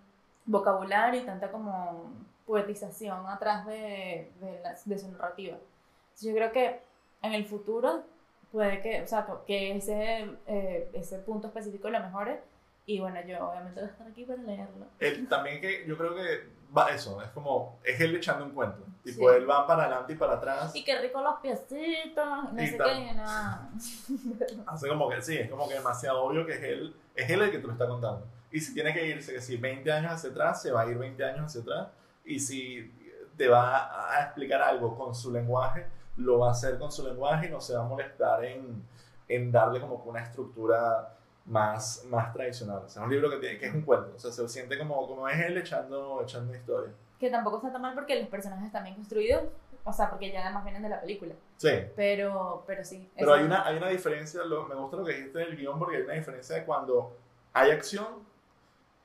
[0.46, 2.12] vocabulario y tanta como
[2.46, 5.58] poetización atrás de, de, la- de su narrativa.
[5.58, 6.80] Entonces, yo creo que
[7.22, 8.04] en el futuro
[8.52, 12.42] puede que, o sea, que ese, eh, ese punto específico lo mejore.
[12.88, 14.86] Y bueno, yo obviamente voy a estar aquí para leerlo.
[15.00, 18.84] Él, también que yo creo que va eso, es como, es él echando un cuento.
[19.04, 19.36] Tipo, Sí.
[19.38, 20.76] él va para adelante y para atrás.
[20.76, 23.70] Y qué rico los piecitos, no Y sé qué, nada.
[24.68, 27.52] Hace como que sí, es como que demasiado obvio que es él, es él el
[27.52, 28.24] que te lo está contando.
[28.52, 30.98] Y si tiene que irse, que si 20 años hacia atrás, se va a ir
[30.98, 31.88] 20 años hacia atrás.
[32.26, 32.92] Y si
[33.38, 35.86] te va a explicar algo con su lenguaje,
[36.18, 38.84] lo va a hacer con su lenguaje y no se va a molestar en,
[39.28, 41.14] en darle como una estructura
[41.46, 42.78] más, más tradicional.
[42.86, 44.78] O sea, es un libro que, tiene, que es un cuento, o sea, se siente
[44.78, 46.92] como, como es él echando, echando historia.
[47.20, 49.44] Que tampoco está tan mal porque los personajes están bien construidos,
[49.84, 51.36] o sea, porque ya además vienen de la película.
[51.58, 51.70] Sí.
[51.96, 53.10] Pero, pero sí.
[53.18, 55.98] Pero hay una, hay una diferencia, lo- me gusta lo que dijiste del guion porque
[55.98, 57.16] hay una diferencia de cuando
[57.54, 58.08] hay acción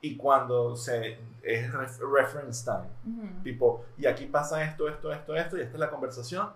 [0.01, 2.89] y cuando se, es ref- reference time.
[3.05, 3.43] Ujú.
[3.43, 6.49] Tipo, y aquí pasa esto, esto, esto, esto, y esta es la conversación.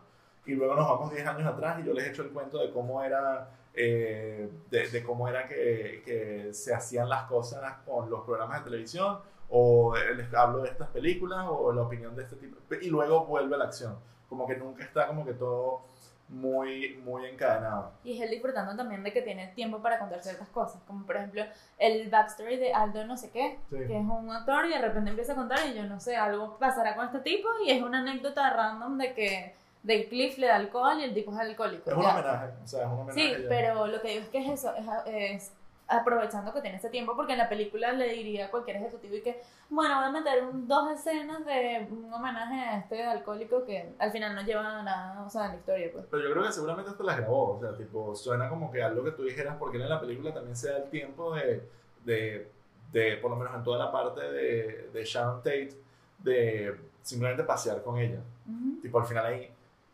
[0.46, 2.72] Y luego nos vamos 10 años atrás y yo les he hecho el cuento de
[2.72, 8.24] cómo era, eh, de, de cómo era que, que se hacían las cosas con los
[8.24, 9.20] programas de televisión,
[9.50, 12.58] o les hablo de estas películas, o la opinión de este tipo.
[12.82, 13.96] Y luego vuelve la acción.
[14.30, 15.82] Como que nunca está como que todo
[16.28, 17.92] muy, muy encadenado.
[18.04, 21.18] Y es él disfrutando también de que tiene tiempo para contar ciertas cosas, como por
[21.18, 21.44] ejemplo
[21.78, 23.78] el backstory de Aldo no sé qué, Sí.
[23.78, 26.58] que es un actor y de repente empieza a contar y yo no sé, algo
[26.58, 30.56] pasará con este tipo y es una anécdota random de que del Cliff le da
[30.56, 31.92] alcohol y el tipo es alcohólico.
[31.92, 33.20] Es un homenaje, o sea, es un homenaje.
[33.22, 33.50] Sí, ya.
[33.50, 35.54] pero lo que digo es que es eso, es, es
[35.88, 39.22] aprovechando que tiene ese tiempo, porque en la película le diría a cualquier ejecutivo y
[39.22, 43.94] que, bueno, voy a meter un- dos escenas de un homenaje a este alcohólico que
[44.00, 46.06] al final no lleva nada, o sea, en la historia, pues.
[46.10, 49.04] Pero yo creo que seguramente esto las grabó, o sea, tipo, suena como que algo
[49.04, 51.70] que tú dijeras, porque en la película también se da el tiempo de,
[52.04, 52.50] de,
[52.92, 55.74] de por lo menos en toda la parte de, de Sharon Tate,
[56.20, 58.20] de simplemente pasear con ella.
[58.48, 58.82] Ujú.
[58.82, 59.52] Tipo, al final ahí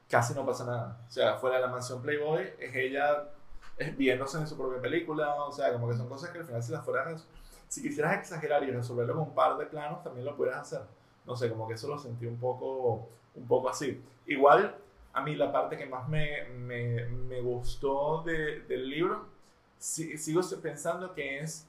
[0.10, 0.98] casi no pasa nada.
[1.08, 3.26] O sea, fuera de la mansión Playboy, es ella
[3.98, 6.72] viéndose en su propia película, o sea, como que son cosas que al final si
[6.72, 7.28] las fueras,
[7.68, 10.82] si quisieras exagerar y resolverlo con un par de planos, también lo pudieras hacer.
[11.26, 14.02] No sé, como que eso lo sentí un poco, un poco así.
[14.28, 14.76] Igual,
[15.14, 19.26] a mí la parte que más me, me, me gustó de- del libro,
[19.78, 21.68] si- sigo pensando que es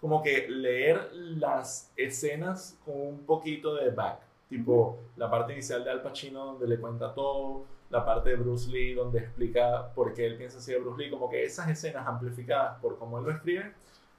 [0.00, 4.20] como que leer las escenas con un poquito de back.
[4.48, 7.64] Tipo, la parte inicial de Al Pacino donde le cuenta todo,
[7.94, 11.10] la parte de Bruce Lee donde explica por qué él piensa así de Bruce Lee,
[11.10, 13.72] como que esas escenas amplificadas por cómo él lo escribe,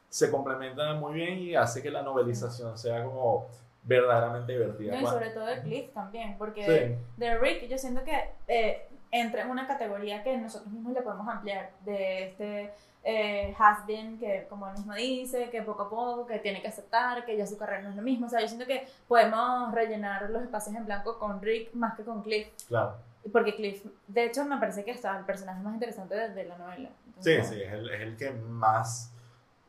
[0.09, 3.47] se complementan muy bien y hace que la novelización sea como
[3.83, 4.95] verdaderamente divertida.
[4.95, 7.05] No, y sobre todo de Cliff también, porque Sí.
[7.17, 11.27] de Rick yo siento que eh, entra en una categoría que nosotros mismos le podemos
[11.27, 12.73] ampliar, de este
[13.03, 16.69] eh, has been, que como él mismo dice, que poco a poco, que tiene que
[16.69, 19.71] aceptar, que ya su carrera no es lo mismo, o sea, yo siento que podemos
[19.73, 22.95] rellenar los espacios en blanco con Rick más que con Cliff, Claro.
[23.31, 26.57] Porque Cliff, de hecho, me parece que está el personaje más interesante de, de la
[26.57, 26.89] novela.
[27.19, 29.13] Sí, Entonces, sí, es el, es el que más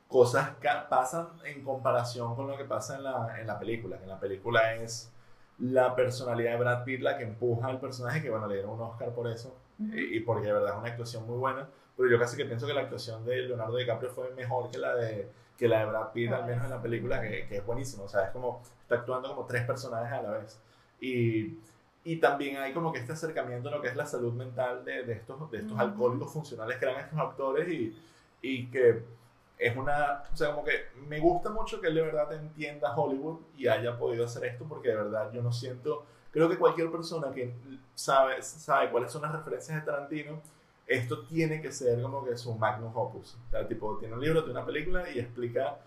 [0.08, 0.50] cosas
[0.88, 3.96] pasan en comparación con lo que pasa en la, en la película.
[3.96, 5.12] Que en la película es
[5.58, 8.80] la personalidad de Brad Pitt la que empuja al personaje, que bueno, le dieron un
[8.82, 9.96] Oscar por eso, Ujú.
[9.96, 11.68] y, y porque de verdad es una actuación muy buena.
[11.96, 14.94] Pero yo casi que pienso que la actuación de Leonardo DiCaprio fue mejor que la
[14.94, 18.04] de, que la de Brad Pitt, al menos en la película, que, que es buenísimo.
[18.04, 20.60] O sea, es como, está actuando como tres personajes a la vez.
[21.00, 21.58] Y,
[22.06, 25.02] y también hay como que este acercamiento a lo que es la salud mental de,
[25.02, 25.80] de estos, de estos Ujú.
[25.80, 28.00] alcohólicos funcionales que eran estos actores y,
[28.40, 29.02] y que
[29.58, 33.40] es una, o sea, como que me gusta mucho que él de verdad entienda Hollywood
[33.56, 37.32] y haya podido hacer esto porque de verdad yo no siento, creo que cualquier persona
[37.32, 37.52] que
[37.96, 40.40] sabe, sabe cuáles son las referencias de Tarantino,
[40.86, 43.36] esto tiene que ser como que su magnum opus.
[43.48, 45.78] O sea, tipo, tiene un libro, tiene una película y explica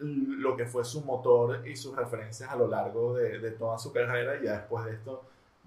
[0.00, 3.94] lo que fue su motor y sus referencias a lo largo de, de toda su
[3.94, 5.22] carrera y ya después de esto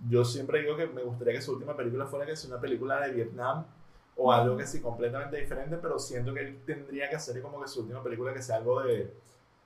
[0.09, 3.01] yo siempre digo que me gustaría que su última película fuera que sea una película
[3.01, 3.65] de Vietnam
[4.15, 7.67] o algo que sí completamente diferente, pero siento que él tendría que hacer como que
[7.67, 9.13] su última película que sea algo de,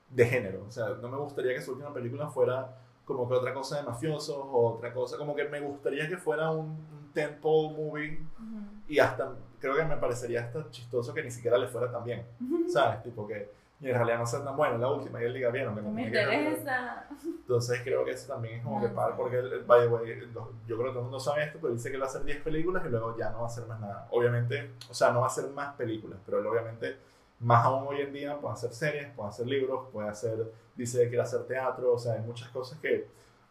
[0.10, 0.66] de género.
[0.68, 3.84] O sea, no me gustaría que su última película fuera como que otra cosa de
[3.84, 8.62] mafiosos o otra cosa, como que me gustaría que fuera un, un temple movie Ujú.
[8.88, 12.26] y hasta creo que me parecería hasta chistoso que ni siquiera le fuera tan bien,
[12.68, 13.04] ¿sabes?
[13.04, 13.50] Tipo que
[13.82, 16.04] y en realidad no sea tan bueno la última y él diga bien, No me
[16.04, 17.08] que- interesa.
[17.26, 20.20] entonces creo que eso también es como que para, porque él, by the way,
[20.68, 22.24] yo creo que todo el mundo sabe esto, pero dice que él va a hacer
[22.24, 24.08] 10 películas y luego ya no va a hacer más nada.
[24.12, 26.98] Obviamente, o sea, no va a hacer más películas, pero él obviamente,
[27.40, 31.08] más aún hoy en día, puede hacer series, puede hacer libros, puede hacer, dice que
[31.10, 33.08] quiere hacer teatro, o sea, hay muchas cosas que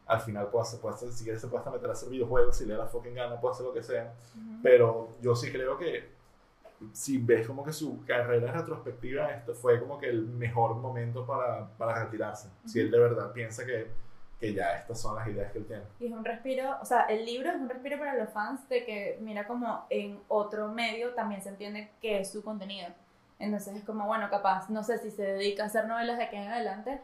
[0.07, 2.57] al final puede hacer, puede hacer si quiere se puede hasta meter a hacer videojuegos,
[2.57, 4.15] si le da la fucking gana, puede hacer lo que sea.
[4.37, 4.59] Ujú.
[4.63, 6.09] Pero yo sí creo que
[6.93, 11.69] si ves como que su carrera retrospectiva, esto fue como que el mejor momento para,
[11.77, 12.49] para retirarse.
[12.65, 13.89] Si él de verdad piensa que,
[14.39, 15.83] que ya estas son las ideas que él tiene.
[15.99, 18.85] Y es un respiro, o sea, el libro es un respiro para los fans de
[18.85, 22.89] que, mira, como en otro medio también se entiende que es su contenido.
[23.39, 26.37] Entonces es como, bueno, capaz, no sé si se dedica a hacer novelas de aquí
[26.37, 27.01] en adelante.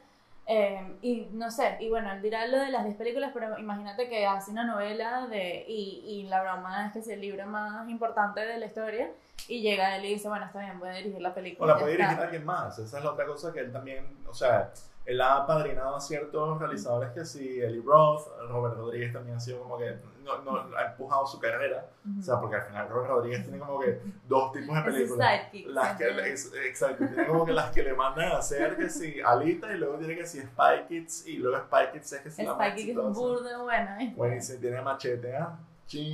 [0.46, 4.08] Eh, y no sé, y bueno, él dirá lo de las 10 películas, pero imagínate
[4.08, 7.88] que hace una novela de, y, y la broma es que es el libro más
[7.88, 9.10] importante de la historia.
[9.48, 11.72] y llega él y dice, bueno, está bien, voy a dirigir la película.
[11.72, 12.78] O la puede dirigir alguien más.
[12.78, 14.72] Esa es la otra cosa que él también, o sea,
[15.06, 19.60] él ha apadrinado a ciertos realizadores que sí, Eli Roth, Robert Rodríguez también ha sido
[19.62, 21.86] como que, no, no, ha empujado su carrera.
[22.04, 22.18] Ujú.
[22.18, 25.28] O sea, porque al final Robert Rodríguez tiene como que dos tipos de películas.
[25.50, 28.90] sidekick, Las que, es- exacto, tiene como que las que le mandan a hacer que
[28.90, 32.30] sí, Alita y luego tiene que sí Spy Kids y luego Spy Kids es que
[32.30, 33.98] sí la más Spike es burda buena.
[34.16, 35.56] Buenísimo, tiene machete, ¿ah?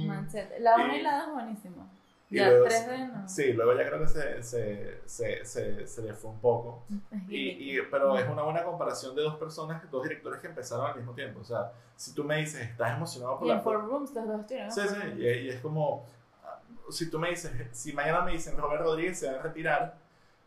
[0.06, 0.60] Machete.
[0.60, 1.88] La 1 Y- y la 2 buenísimo.
[2.32, 3.28] Y Ya, luego- 3D no.
[3.28, 6.84] Sí, luego ya creo que se, se, se, se, se le fue un poco.
[7.28, 10.96] Y, y- pero es una buena comparación de dos personas, dos directores que empezaron al
[10.96, 11.40] mismo tiempo.
[11.40, 13.56] O sea, si tú me dices, estás emocionado por Y la...
[13.56, 14.72] en Four Rooms los dos estuvieron.
[14.72, 16.06] Sí, sí, y, y es como,
[16.44, 16.58] ah,
[16.90, 19.96] si tú me dices, si mañana me dicen Robert Rodríguez se va a retirar,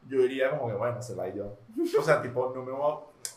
[0.08, 1.56] yo diría como que, bueno, se va yo.
[2.00, 2.74] O sea, tipo, no me,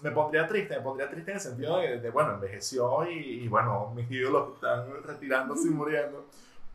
[0.09, 3.49] me pondría triste, me pondría triste en el sentido de, de, bueno, envejeció y, y,
[3.49, 6.25] bueno, mis ídolos están retirándose y muriendo.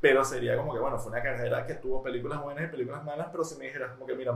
[0.04, 3.30] Pero sería como que, bueno, fue una carrera que tuvo películas buenas y películas malas,
[3.32, 4.34] pero si me dijeras como que, mira,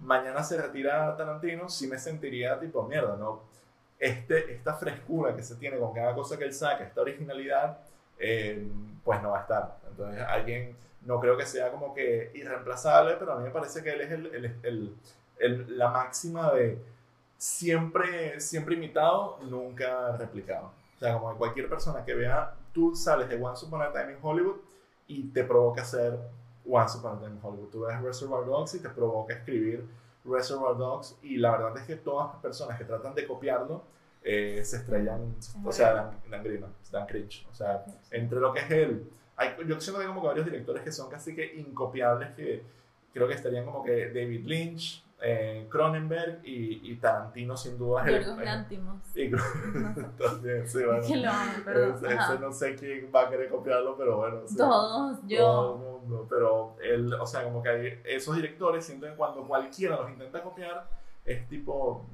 [0.00, 3.42] mañana se retira Tarantino, sí me sentiría tipo, mierda, ¿no?
[4.00, 7.78] Este, esta frescura que se tiene con cada cosa que él saca, esta originalidad,
[8.18, 8.66] eh,
[9.04, 9.76] pues no va a estar.
[9.88, 13.90] Entonces, alguien, no creo que sea como que irreemplazable, pero a mí me parece que
[13.92, 14.96] él es el, el- el-
[15.38, 16.78] el- la máxima de
[17.38, 20.72] siempre, siempre imitado, nunca replicado.
[20.96, 24.12] O sea, como que cualquier persona que vea, tú sales de Once Upon a Time
[24.12, 24.56] in Hollywood
[25.06, 26.18] y te provoca hacer
[26.68, 27.68] Once Upon a Time in Hollywood.
[27.68, 29.86] Tú ves Reservoir Dogs y te provoca escribir
[30.24, 33.84] Reservoir Dogs y la verdad es que todas las personas que tratan de copiarlo
[34.22, 37.46] eh, se estrellan, o sea, dan, dan grima, dan cringe.
[37.48, 40.46] O sea, entre lo que es él, hay, yo siento que hay como que varios
[40.46, 42.64] directores que son casi que incopiables, que
[43.12, 48.04] creo que estarían como que David Lynch, eh, Cronenberg y, y Tarantino sin duda.
[48.06, 49.00] Yorgos Lantimos.
[49.14, 51.00] y Cron- también, sí, bueno.
[51.06, 52.04] Que lo amo, perdón.
[52.12, 54.40] Ese, no sé quién va a querer copiarlo, pero bueno.
[54.46, 54.56] sí.
[54.56, 55.38] Todos, yo.
[55.38, 59.96] Todo el mundo, pero él, o sea, como que hay esos directores sienten cuando cualquiera
[59.96, 60.86] los intenta copiar,
[61.24, 62.04] es tipo,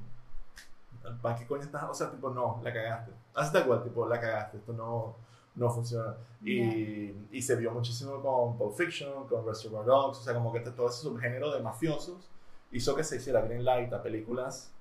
[1.21, 1.83] ¿para qué coño estás?
[1.89, 3.11] O sea, tipo, no, la cagaste.
[3.35, 5.15] Así tal cual, tipo, la cagaste, esto no,
[5.55, 6.15] no funciona.
[6.41, 10.61] Y, y se vio muchísimo con Pulp Fiction, con Reservoir Dogs, o sea, como que
[10.61, 12.29] todo ese subgénero de mafiosos
[12.73, 14.71] hizo que se hiciera green light a películas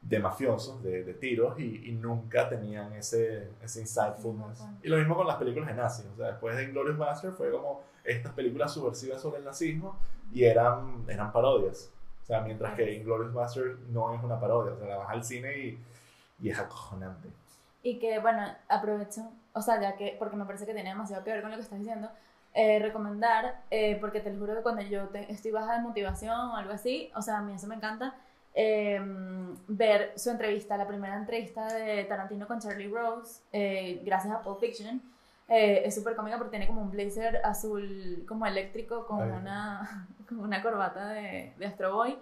[0.00, 4.58] de mafiosos, de, de tiros, y, y nunca tenían ese, ese insightfulness.
[4.58, 7.36] Sí, Y lo mismo con las películas de nazis, o sea, después de Inglourious Basterds
[7.36, 9.96] fue como estas películas subversivas sobre el nazismo
[10.32, 11.90] y eran, eran parodias.
[12.22, 15.22] O sea, mientras que Inglourious Basterds no es una parodia, o sea, la vas al
[15.24, 15.78] cine y,
[16.40, 17.28] y es acojonante.
[17.84, 19.22] Y que, bueno, aprovecho,
[19.52, 21.62] o sea, ya que, porque me parece que tiene demasiado que ver con lo que
[21.62, 22.08] estás diciendo,
[22.54, 26.38] eh, recomendar, eh, porque te lo juro que cuando yo te- estoy baja de motivación
[26.50, 28.14] o algo así, o sea, a mí eso me encanta,
[28.54, 29.00] eh,
[29.68, 34.60] ver su entrevista, la primera entrevista de Tarantino con Charlie Rose, eh, gracias a Pulp
[34.60, 35.00] Fiction.
[35.48, 39.30] Eh, es súper cómica porque tiene como un blazer azul como eléctrico con Ay.
[39.40, 42.16] una, con una corbata de, de Astro Boy.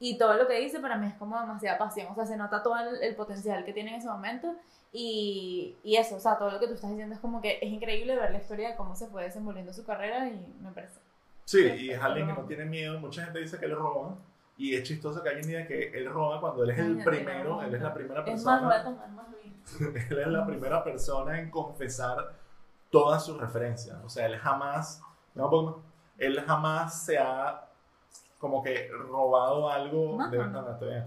[0.00, 2.06] Y todo lo que dice para mí es como demasiada pasión.
[2.10, 4.54] O sea, se nota todo el, el potencial que tiene en ese momento.
[4.92, 7.70] Y, y eso, o sea, todo lo que tú estás diciendo es como que es
[7.70, 11.00] increíble ver la historia de cómo se fue desenvolviendo su carrera y me parece.
[11.44, 12.98] Sí, y es alguien que no tiene miedo.
[12.98, 14.16] Mucha gente dice que él roba.
[14.56, 17.62] Y es chistoso que alguien diga que él roba cuando él es el Ay, primero,
[17.62, 18.84] él es la primera Es más, persona.
[18.84, 19.26] tomar más.
[20.10, 22.32] Él es la primera persona en confesar
[22.90, 23.98] todas sus referencias.
[24.02, 25.02] O sea, él jamás.
[25.34, 25.74] No, más.
[26.16, 27.68] Él jamás se ha
[28.38, 30.38] como que robado algo No, de.
[30.38, 31.04] no, No, estoy bien,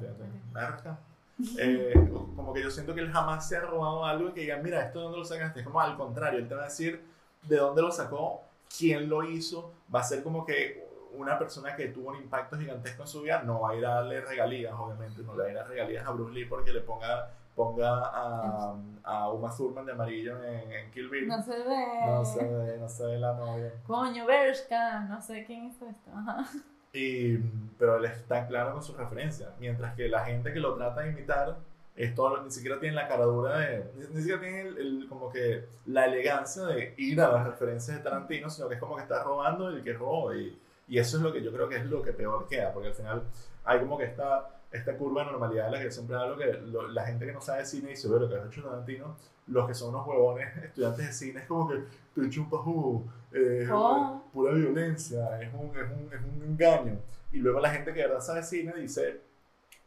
[1.57, 1.93] Eh,
[2.35, 4.81] como que yo siento que él jamás se ha robado algo y que digan, mira,
[4.81, 5.59] esto de dónde lo sacaste.
[5.61, 7.03] Es como al contrario, él te va a decir
[7.43, 8.41] de dónde lo sacó,
[8.77, 9.73] quién lo hizo.
[9.93, 13.41] Va a ser como que una persona que tuvo un impacto gigantesco en su vida
[13.43, 16.07] no va a ir a darle regalías, obviamente, no le va a ir a regalías
[16.07, 20.91] a Bruce Lee porque le ponga, ponga a, a Uma Thurman de amarillo en, en
[20.91, 21.27] Kill Bill.
[21.27, 21.85] No se ve.
[22.05, 23.73] No se ve, no se ve la novia.
[23.85, 26.11] Coño, Bershka, no sé quién hizo esto.
[26.15, 26.45] Ajá.
[26.93, 27.37] Y,
[27.79, 29.49] pero él está claro con sus referencias.
[29.59, 31.57] Mientras que la gente que lo trata de imitar,
[31.95, 33.85] es todo, ni siquiera tiene la caradura de.
[33.95, 37.97] Ni, ni siquiera tiene el, el- como que la elegancia de ir a las referencias
[37.97, 40.33] de Tarantino, sino que es como que está robando el que robó.
[40.33, 42.89] Y, y eso es lo que yo creo que es lo que peor queda, porque
[42.89, 43.23] al final
[43.63, 46.51] hay como que esta, esta curva de normalidad de la que yo siempre hablo, que
[46.53, 49.15] lo- la gente que no sabe cine dice, bueno, que ha hecho Tarantino,
[49.47, 51.75] los que son unos huevones estudiantes de cine, es como que
[52.13, 54.21] te un pajú, eh, Oh.
[54.33, 56.99] pura violencia, es un, es, un, es un engaño.
[57.31, 59.21] Y luego la gente que de verdad sabe cine dice,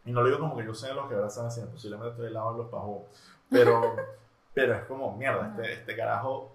[0.05, 2.11] y no lo digo como que yo sea los que de verdad saben cine, posiblemente
[2.11, 3.03] estoy del lado de los pajos,
[3.51, 3.97] pero,
[4.55, 6.53] pero es como, mierda, este, este carajo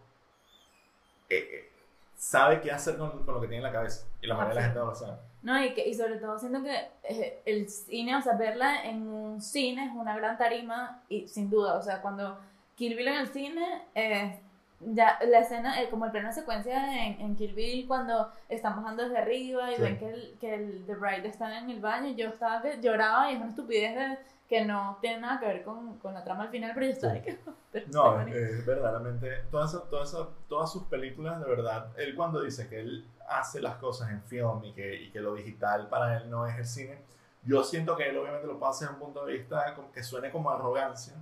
[1.29, 1.71] eh, eh,
[2.15, 4.07] sabe qué hacer con, con lo que tiene en la cabeza.
[4.21, 5.17] Y la mayoría de la gente no lo sabe.
[5.41, 9.07] No, y, que, y sobre todo siento que eh, el cine, o sea, verla en
[9.07, 12.37] un cine es una gran tarima y sin duda, o sea, cuando
[12.75, 14.35] Kill Bill en el cine es
[14.81, 19.03] ya la escena, eh, como el plano secuencia en, en Kill Bill, cuando están bajando
[19.03, 19.81] desde arriba y Sí.
[19.81, 23.29] ven que el, que el The Bride está en el baño, yo estaba que lloraba
[23.29, 24.17] y es una estupidez de-
[24.47, 27.13] que no tiene nada que ver con, con la trama al final, pero yo estaba
[27.13, 27.19] Sí.
[27.19, 27.39] de que...
[27.71, 29.43] pero No, es verdaderamente.
[29.51, 30.17] Todas, todas,
[30.47, 34.63] todas sus películas, de verdad, él cuando dice que él hace las cosas en film
[34.63, 36.97] y que, y que lo digital para él no es el cine,
[37.43, 40.49] yo siento que él obviamente lo hacer desde un punto de vista que suene como
[40.49, 41.13] arrogancia,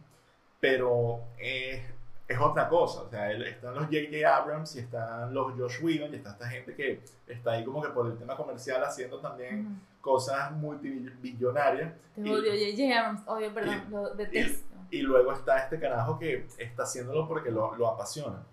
[0.60, 1.82] pero es,
[2.28, 3.04] es otra cosa.
[3.04, 4.36] O sea, están los J.J.
[4.36, 7.90] Abrams y están los Josh Whedon y está esta gente que está ahí como que
[7.90, 9.76] por el tema comercial haciendo también Ujú.
[10.02, 11.94] cosas multibillonarias.
[12.16, 13.00] Te Y- odio J.J.
[13.00, 14.76] Abrams, odio, perdón, y- lo detesto.
[14.90, 18.44] Y luego está este carajo que está haciéndolo porque lo, lo apasiona.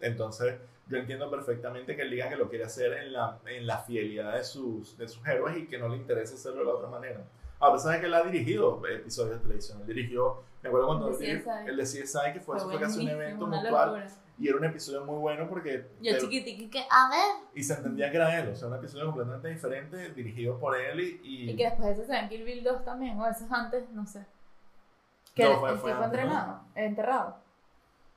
[0.00, 0.56] Entonces,
[0.88, 4.34] yo entiendo perfectamente que él diga que lo quiere hacer en la, en la fidelidad
[4.34, 7.20] de sus, de sus héroes y que no le interesa hacerlo de la otra manera.
[7.66, 9.80] A pesar de que él ha dirigido episodios de televisión.
[9.80, 11.24] Él dirigió, me acuerdo cuando El
[11.68, 14.06] el de CSI, que fue, eso fue casi un evento mutual.
[14.36, 15.86] Y era un episodio muy bueno porque...
[16.00, 17.46] Yo te- chiquitiqui que, a ver.
[17.54, 20.98] y se entendía que era él, o sea, un episodio completamente diferente, dirigido por él
[20.98, 21.20] y...
[21.22, 23.44] y- Y que después de eso se ve en Kill Bill 2 también, o eso
[23.44, 24.26] es antes, no sé.
[25.36, 26.04] Que No, el, fue- el ¿no?
[26.04, 27.36] entrenado, enterrado.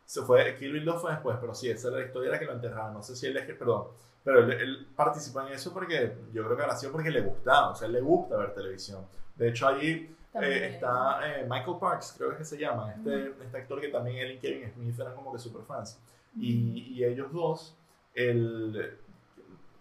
[0.06, 2.46] se fue, Kill Bill 2 fue después, pero sí, esa era la historia era que
[2.46, 2.94] lo enterraban.
[2.94, 3.86] No sé si él, es que- perdón,
[4.28, 7.70] pero él, él participó en eso porque yo creo que habrá sido porque le gustaba,
[7.70, 9.06] o sea, le gusta ver televisión.
[9.38, 13.80] De hecho, allí eh, está eh, Michael Parks, creo que se llama, este, este actor
[13.80, 15.98] que también él y Kevin Smith eran como que super fans.
[16.36, 17.78] Y, y ellos dos,
[18.14, 18.98] el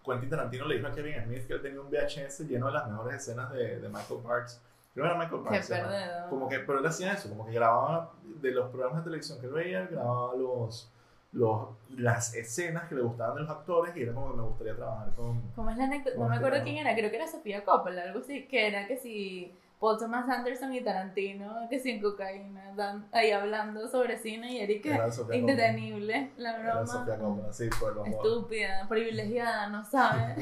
[0.05, 2.87] Quentin Tarantino le dijo a Kevin Smith que él tenía un VHS lleno de las
[2.89, 4.61] mejores escenas de, de Michael Parks.
[4.93, 5.67] Creo que era Michael Qué Parks.
[5.67, 6.29] perdedor.
[6.29, 9.47] Como que, pero él hacía eso, como que grababa de los programas de televisión que
[9.47, 10.89] él veía, grababa los,
[11.33, 11.67] los,
[11.97, 15.13] las escenas que le gustaban de los actores y era como que me gustaría trabajar
[15.13, 15.41] con...
[15.55, 16.17] ¿Cómo es la anécdota?
[16.17, 18.87] No me este acuerdo quién era, creo que era Sofía Coppola, algo así, que era
[18.87, 24.17] que si Paul Thomas Anderson y Tarantino, que si en cocaína, dan, ahí hablando sobre
[24.17, 25.35] cine y Coppola.
[25.35, 26.87] indetenible, la Era broma.
[26.87, 27.69] Sofía Coppola, sí.
[28.05, 30.35] Estúpida, privilegiada, no sabe.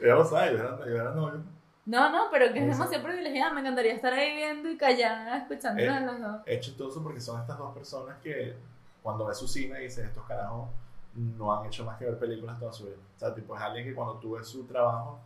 [0.00, 1.42] Ella lo sabe, yo era, yo era novio.
[1.86, 3.52] No, no, pero que es demasiado privilegiada.
[3.52, 5.88] Me encantaría estar ahí viendo y callada, escuchando Eh.
[5.90, 6.40] a los dos.
[6.46, 8.54] Es chistoso porque son estas dos personas que
[9.04, 10.68] cuando ves su cine dices, estos carajos
[11.14, 12.96] no han hecho más que ver películas toda su vida.
[13.16, 15.20] O sea, tipo, es alguien que cuando tú ves su trabajo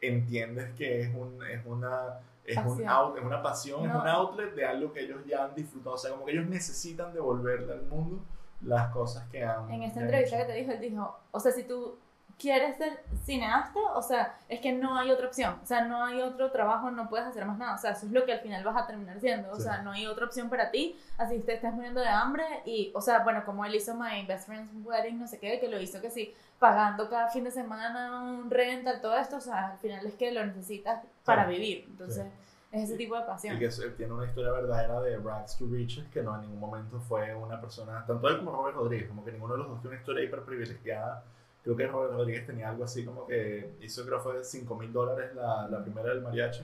[0.00, 2.20] entiendes que es, un, es una...
[2.44, 2.88] Es, un Pasión.
[2.88, 4.00] out- es una pasión, es No.
[4.02, 5.94] un outlet de algo que ellos ya han disfrutado.
[5.96, 8.22] O sea, como que ellos necesitan devolverle al mundo
[8.60, 9.70] las cosas que han.
[9.70, 10.52] En esta entrevista que hecho.
[10.52, 11.96] te dijo, él dijo, o sea, si tú
[12.38, 16.20] quieres ser cineasta, o sea, es que no hay otra opción, o sea, no hay
[16.20, 18.62] otro trabajo, no puedes hacer más nada, o sea, eso es lo que al final
[18.64, 19.62] vas a terminar siendo, o Sí.
[19.62, 23.00] sea, no hay otra opción para ti, así te estás muriendo de hambre y, o
[23.00, 26.00] sea, bueno, como él hizo My Best Friend's Wedding, no sé qué, que lo hizo
[26.00, 30.04] que sí, pagando cada fin de semana un rental, todo esto, o sea, al final
[30.06, 32.26] es que lo necesitas para vivir, entonces
[32.72, 32.98] es ese Sí.
[32.98, 33.58] tipo de Y pasión.
[33.58, 36.98] que es- tiene una historia verdadera de Rags to Riches, que no en ningún momento
[37.00, 39.94] fue una persona, tanto él como Robert Rodríguez, como que ninguno de los dos tiene
[39.96, 41.22] una historia hiper privilegiada.
[41.64, 45.34] Creo que Robert Rodríguez tenía algo así como que hizo, creo fue 5 mil dólares
[45.34, 46.62] la, la primera del mariachi.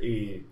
[0.00, 0.46] Y,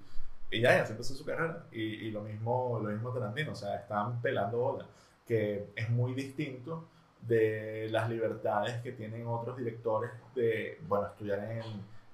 [0.50, 1.64] y ya, ya se empezó su carrera.
[1.72, 4.86] Y, y lo mismo lo mismo Tarantino, o sea, estaban pelando bola,
[5.26, 6.86] que es muy distinto
[7.22, 11.62] de las libertades que tienen otros directores de, bueno, estudiar en,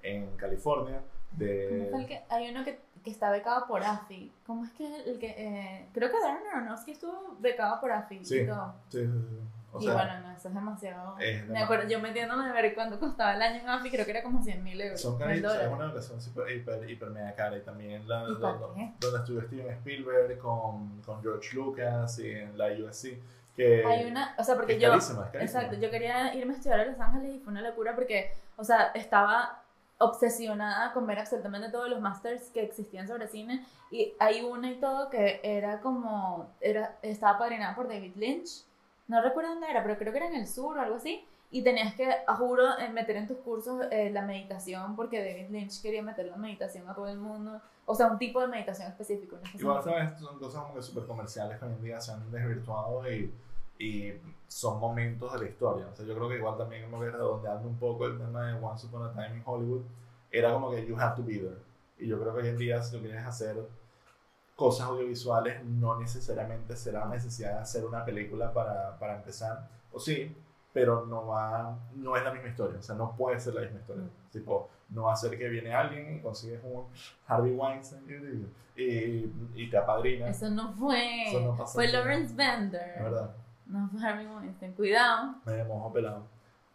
[0.01, 1.01] en California,
[1.31, 1.69] de...
[1.69, 5.03] ¿Cómo fue el que, hay uno que, que está becado por AFI, ¿cómo es que
[5.03, 8.39] el que, eh, creo que Darren Aronofsky estuvo becado por AFI Sí.
[8.39, 8.73] y todo.
[8.89, 9.58] Sí, sí, sí.
[9.71, 11.15] O y sea, bueno, no, eso es demasiado.
[11.19, 14.11] es Me acuerdo, yo metiéndome a ver cuánto costaba el año en AFI, creo que
[14.11, 14.99] era como 100 mil euros.
[15.01, 18.41] son mil caritos, es una educación super, hiper, hiper mega cara y también la, ¿Y
[18.41, 18.93] la- qué?
[18.99, 23.19] donde estudió Steven Spielberg con, con George Lucas y en la USC
[23.55, 25.61] que Hay una, o sea, porque es yo, carísima, es carísima.
[25.61, 28.63] exacto, yo quería irme a estudiar a Los Ángeles y fue una locura porque, o
[28.63, 29.61] sea, estaba
[29.97, 34.79] obsesionada con ver absolutamente todos los masters que existían sobre cine y hay una y
[34.79, 38.63] todo que era como, era, estaba padrinada por David Lynch,
[39.09, 41.63] no recuerdo dónde era, pero creo que era en el sur o algo así, y
[41.63, 45.81] tenías que, a juro, eh, meter en tus cursos eh, la meditación porque David Lynch
[45.81, 49.37] quería meter la meditación a todo el mundo, o sea, un tipo de meditación específico.
[49.55, 50.19] Igual, ¿sabes?
[50.19, 53.33] Son cosas como que súper comerciales que hoy en día se han desvirtuado y,
[53.79, 54.13] y
[54.47, 55.87] son momentos de la historia.
[55.91, 58.63] O sea, yo creo que igual también como que redondeando un poco el tema de
[58.63, 59.81] Once Upon a Time in Hollywood,
[60.29, 61.57] era como que you have to be there.
[61.97, 63.57] Y yo creo que hoy en día si tú quieres hacer
[64.59, 69.69] cosas audiovisuales, no necesariamente será necesidad de hacer una película para, para empezar.
[69.93, 70.35] O sí,
[70.73, 72.77] pero no va, no es la misma historia.
[72.77, 74.03] O sea, no puede ser la misma historia.
[74.03, 74.31] Mm.
[74.33, 76.87] Tipo, no va a ser que viene alguien y consigues un
[77.25, 80.27] Harvey Weinstein y, y, y te apadrina.
[80.27, 81.29] Eso no fue.
[81.29, 81.87] Eso no pasó fue.
[81.87, 82.97] Lawrence Bender.
[82.97, 83.35] Es verdad,
[83.65, 84.73] No fue Harvey Weinstein.
[84.73, 85.35] Cuidado.
[85.45, 86.23] me mojo pelado.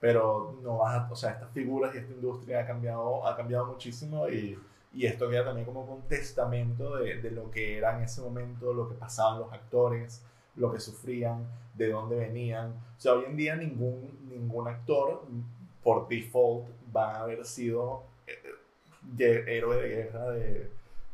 [0.00, 3.66] Pero no vas a, o sea, estas figuras y esta industria ha cambiado, ha cambiado
[3.66, 4.58] muchísimo y,
[4.94, 8.72] y esto queda también como un testamento de, de lo que era en ese momento,
[8.72, 10.24] lo que pasaban los actores,
[10.56, 12.70] lo que sufrían, de dónde venían.
[12.96, 15.24] O sea, hoy en día ningún, ningún actor
[15.82, 18.32] por default va a haber sido eh,
[19.18, 20.70] eh, héroe de guerra de,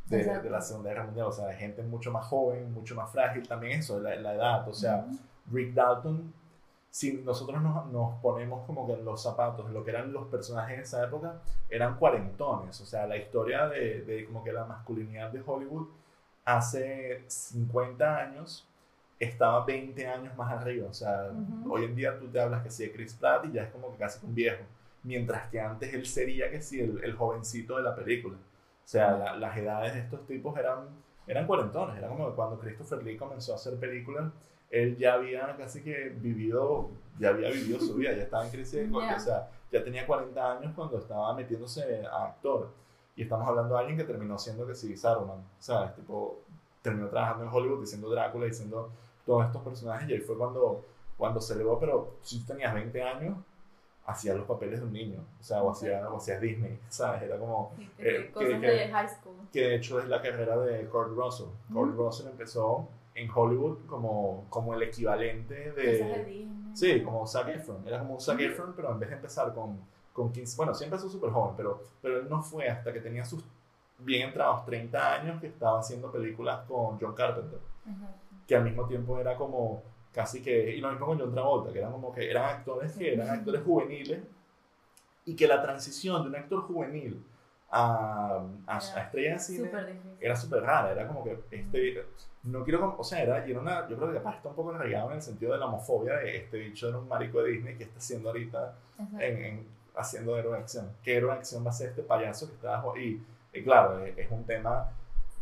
[0.06, 1.26] de, de la Segunda Guerra Mundial.
[1.28, 3.48] O sea, gente mucho más joven, mucho más frágil.
[3.48, 4.68] También eso, la, la edad.
[4.68, 5.18] O sea, Ujú.
[5.52, 6.32] Rick Dalton,
[6.90, 10.74] si nosotros nos, nos ponemos como que en los zapatos lo que eran los personajes
[10.76, 12.80] en esa época, eran cuarentones.
[12.80, 15.88] O sea, la historia de, de como que la masculinidad de Hollywood
[16.44, 18.66] hace 50 años
[19.18, 20.88] estaba 20 años más arriba.
[20.88, 21.30] O sea,
[21.68, 23.90] hoy en día tú te hablas que sí de Chris Pratt y ya es como
[23.92, 24.62] que casi un viejo.
[25.02, 28.36] Mientras que antes él sería que sí el, el jovencito de la película.
[28.36, 30.88] O sea, la- las edades de estos tipos eran,
[31.26, 31.96] eran cuarentones.
[31.98, 34.32] Era como que cuando Christopher Lee comenzó a hacer películas,
[34.70, 38.72] él ya había casi que vivido, ya había vivido su vida, ya estaba en crisis
[38.72, 39.16] de Ya.
[39.16, 42.68] o sea, ya tenía 40 años cuando estaba metiéndose a actor.
[43.16, 45.94] Y estamos hablando de alguien que terminó siendo que sí, Saruman, ¿sabes?
[45.96, 46.38] Tipo,
[46.82, 48.90] terminó trabajando en Hollywood diciendo Drácula, diciendo
[49.26, 50.84] todos estos personajes, y ahí fue cuando,
[51.18, 53.36] cuando se elevó, pero si tú tenías 20 años,
[54.06, 57.22] hacías los papeles de un niño, o sea, o hacías, o hacías Disney, ¿sabes?
[57.22, 59.34] Era como, que- Eh, cosas que- de high school.
[59.52, 61.46] que de hecho es la carrera de Kurt Russell.
[61.72, 62.02] Kurt Ujú.
[62.04, 62.88] Russell empezó
[63.20, 66.48] en Hollywood como, como el equivalente de.
[66.74, 67.86] Sí, como Zac Efron.
[67.86, 68.40] Era como Zac.
[68.40, 69.78] Efron, pero en vez de empezar con,
[70.12, 70.56] con 15...
[70.56, 73.44] Bueno, sí empezó súper joven, pero, pero él no fue hasta que tenía sus
[73.98, 77.58] bien entrados 30 años que estaba haciendo películas con John Carpenter.
[78.46, 80.76] Que al mismo tiempo era como casi que...
[80.76, 83.62] Y lo mismo con John Travolta, que eran como que eran actores que eran actores
[83.62, 84.20] juveniles
[85.24, 87.22] y que la transición de un actor juvenil
[87.70, 90.16] a, a, a estrella de cine difícil.
[90.20, 92.04] era súper rara, era como que este,
[92.44, 95.10] no quiero, o sea, era, era una, yo creo que capaz está un poco arraigado
[95.10, 97.84] en el sentido de la homofobia de este bicho era un marico de Disney que
[97.84, 98.74] está haciendo ahorita
[99.20, 99.66] en, en-
[99.96, 100.88] haciendo héroe de acción.
[101.02, 102.96] ¿Qué héroe de acción va a ser este payaso que está abajo?
[102.96, 104.88] Y, y claro, es, es un tema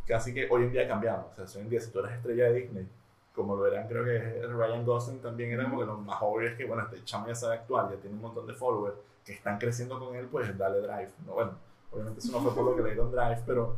[0.07, 2.13] casi que hoy en día ha cambiado, o sea, hoy en día si tú eres
[2.13, 2.89] estrella de Disney,
[3.35, 6.65] como lo eran creo que Ryan Gosling también era como que los más jóvenes que,
[6.65, 9.99] bueno, este chamo ya sabe actuar, ya tiene un montón de followers que están creciendo
[10.01, 11.35] con él, pues dale drive, ¿no?
[11.35, 11.53] Bueno,
[11.91, 13.77] obviamente eso no fue por lo que le dieron drive, pero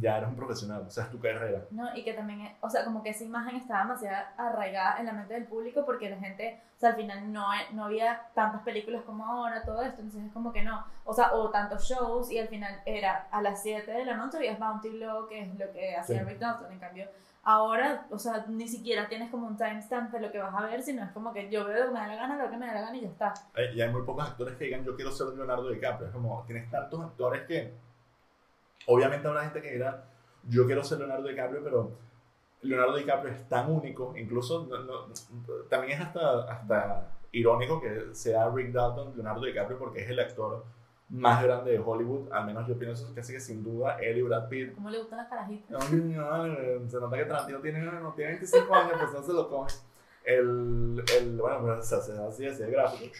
[0.00, 1.62] ya eres un profesional, o sea, es tu carrera.
[1.72, 5.06] No, y que también, es- o sea, como que esa imagen estaba demasiado arraigada en
[5.06, 8.62] la mente del público porque la gente, o sea, al final no, no había tantas
[8.62, 12.30] películas como ahora, todo esto, entonces es como que no, o sea, o tantos shows
[12.30, 15.58] y al final era a las 7 de la noche habías Bounty Blow, que es
[15.58, 16.24] lo que hacía Sí.
[16.24, 17.08] Rick Dalton, en cambio,
[17.50, 20.82] ahora, o sea, ni siquiera tienes como un timestamp de lo que vas a ver,
[20.82, 22.66] sino es como que yo veo lo que me da la gana, lo que me
[22.66, 23.32] da la gana y ya está.
[23.74, 26.08] Y hay muy pocos actores que digan yo quiero ser Leonardo DiCaprio.
[26.08, 27.72] Es como, tienes tantos actores que
[28.86, 30.04] obviamente habrá gente que dirá
[30.48, 31.90] yo quiero ser Leonardo DiCaprio, pero
[32.62, 35.06] Leonardo DiCaprio es tan único, incluso no- no-
[35.70, 40.64] también es hasta, hasta irónico que sea Rick Dalton Leonardo DiCaprio porque es el actor
[41.10, 44.22] más grande de Hollywood, al menos yo pienso que sí que sin duda él y
[44.22, 45.70] Brad Pitt ¿Cómo le gustan las carajitas?
[45.70, 49.32] no, no, no, se nota que Tarantino tiene, no tiene 25 años, pues no se
[49.32, 49.70] lo come.
[50.24, 53.14] El, el bueno, pero se hace así, así de gráfico.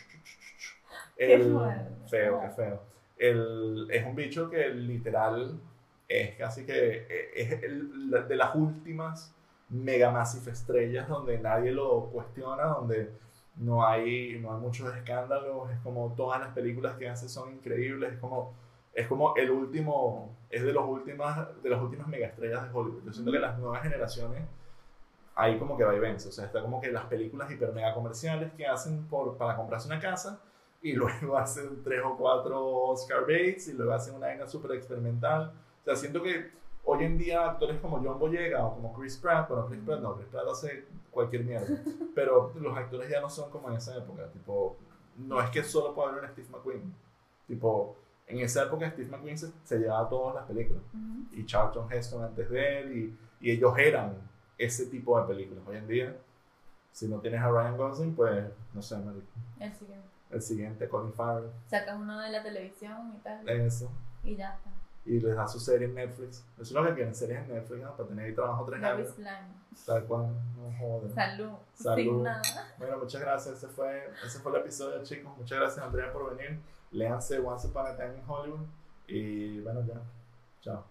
[1.17, 1.91] El, fuerte.
[2.09, 2.83] feo, qué feo.
[3.17, 5.59] El, es un bicho que literal
[6.07, 9.35] es casi que eh, es el- de las últimas
[9.71, 13.11] mega estrellas donde nadie lo cuestiona, donde
[13.59, 18.13] no hay, no hay muchos escándalos, es como todas las películas que hace son increíbles,
[18.13, 18.55] es como,
[18.95, 23.05] es como el último, es de, los últimas, de las últimas mega estrellas de Hollywood.
[23.05, 24.43] Yo siento que las nuevas generaciones
[25.35, 27.95] hay como que va y vence, o sea, está como que las películas hiper mega
[27.95, 30.41] comerciales que hacen por, para comprarse una casa
[30.83, 35.53] y luego hacen tres o cuatro Oscar Bates y luego hacen una vaina súper experimental.
[35.83, 36.51] O sea, siento que
[36.85, 40.17] hoy en día actores como John Boyega o como Chris Pratt, bueno, Chris Pratt no,
[40.17, 40.87] Chris Pratt hace
[41.19, 41.67] cualquier mierda,
[42.15, 44.77] pero los actores ya no son como en esa época, tipo,
[45.17, 46.95] no es que solo pueda haber un Steve McQueen,
[47.47, 47.97] tipo,
[48.27, 50.83] en esa época Steve McQueen se, se llevaba todas las películas
[51.33, 54.17] y Charlton Heston antes de él y, y ellos eran
[54.59, 55.63] ese tipo de películas.
[55.67, 56.17] Hoy en día,
[56.93, 58.45] si no tienes a Ryan Gosling, pues,
[58.75, 59.27] no sé, marico,
[59.61, 60.09] El siguiente.
[60.31, 63.91] el siguiente, Colin Farrell, Sacas uno de la televisión y tal, eso.
[64.23, 64.71] y ya está.
[65.09, 66.45] Y les da su serie en Netflix.
[66.55, 67.97] Eso es lo que quieren, series en Netflix, ¿no?
[67.97, 69.15] Para tener ahí trabajo tres años.
[69.87, 71.11] Tal cual, no joder.
[71.15, 71.53] Salud.
[71.73, 71.97] Salud.
[71.97, 72.43] Sin nada.
[72.77, 73.57] Bueno, muchas gracias.
[73.57, 75.35] Ese fue, ese fue el episodio, chicos.
[75.39, 76.61] Muchas gracias, Andrea, por venir.
[76.91, 78.67] Léanse Once Upon a Time in Hollywood.
[79.07, 79.95] Y bueno, ya.
[80.61, 80.85] Chao.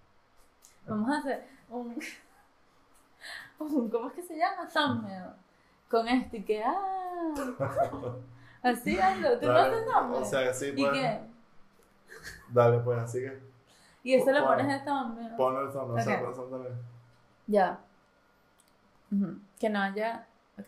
[0.88, 2.00] Vamos a hacer un,
[3.60, 4.68] un ¿cómo es que se llama?
[4.68, 5.34] Thumbnail.
[5.92, 7.36] Con este y que, ah.
[8.64, 9.40] Así hazlo.
[9.40, 10.24] ¿Tú no haces thumbnail?
[10.24, 10.92] O sea, sí, ¿Y pues.
[10.92, 11.20] qué?
[12.50, 13.47] Dale, pues, así que
[14.04, 15.36] Y eso lo pones de thumbnail.
[15.36, 15.94] ponlo el tono.
[15.94, 16.70] o sea, ándale.
[17.48, 17.80] Ya.
[19.60, 20.28] Que no haya.
[20.58, 20.68] Ok.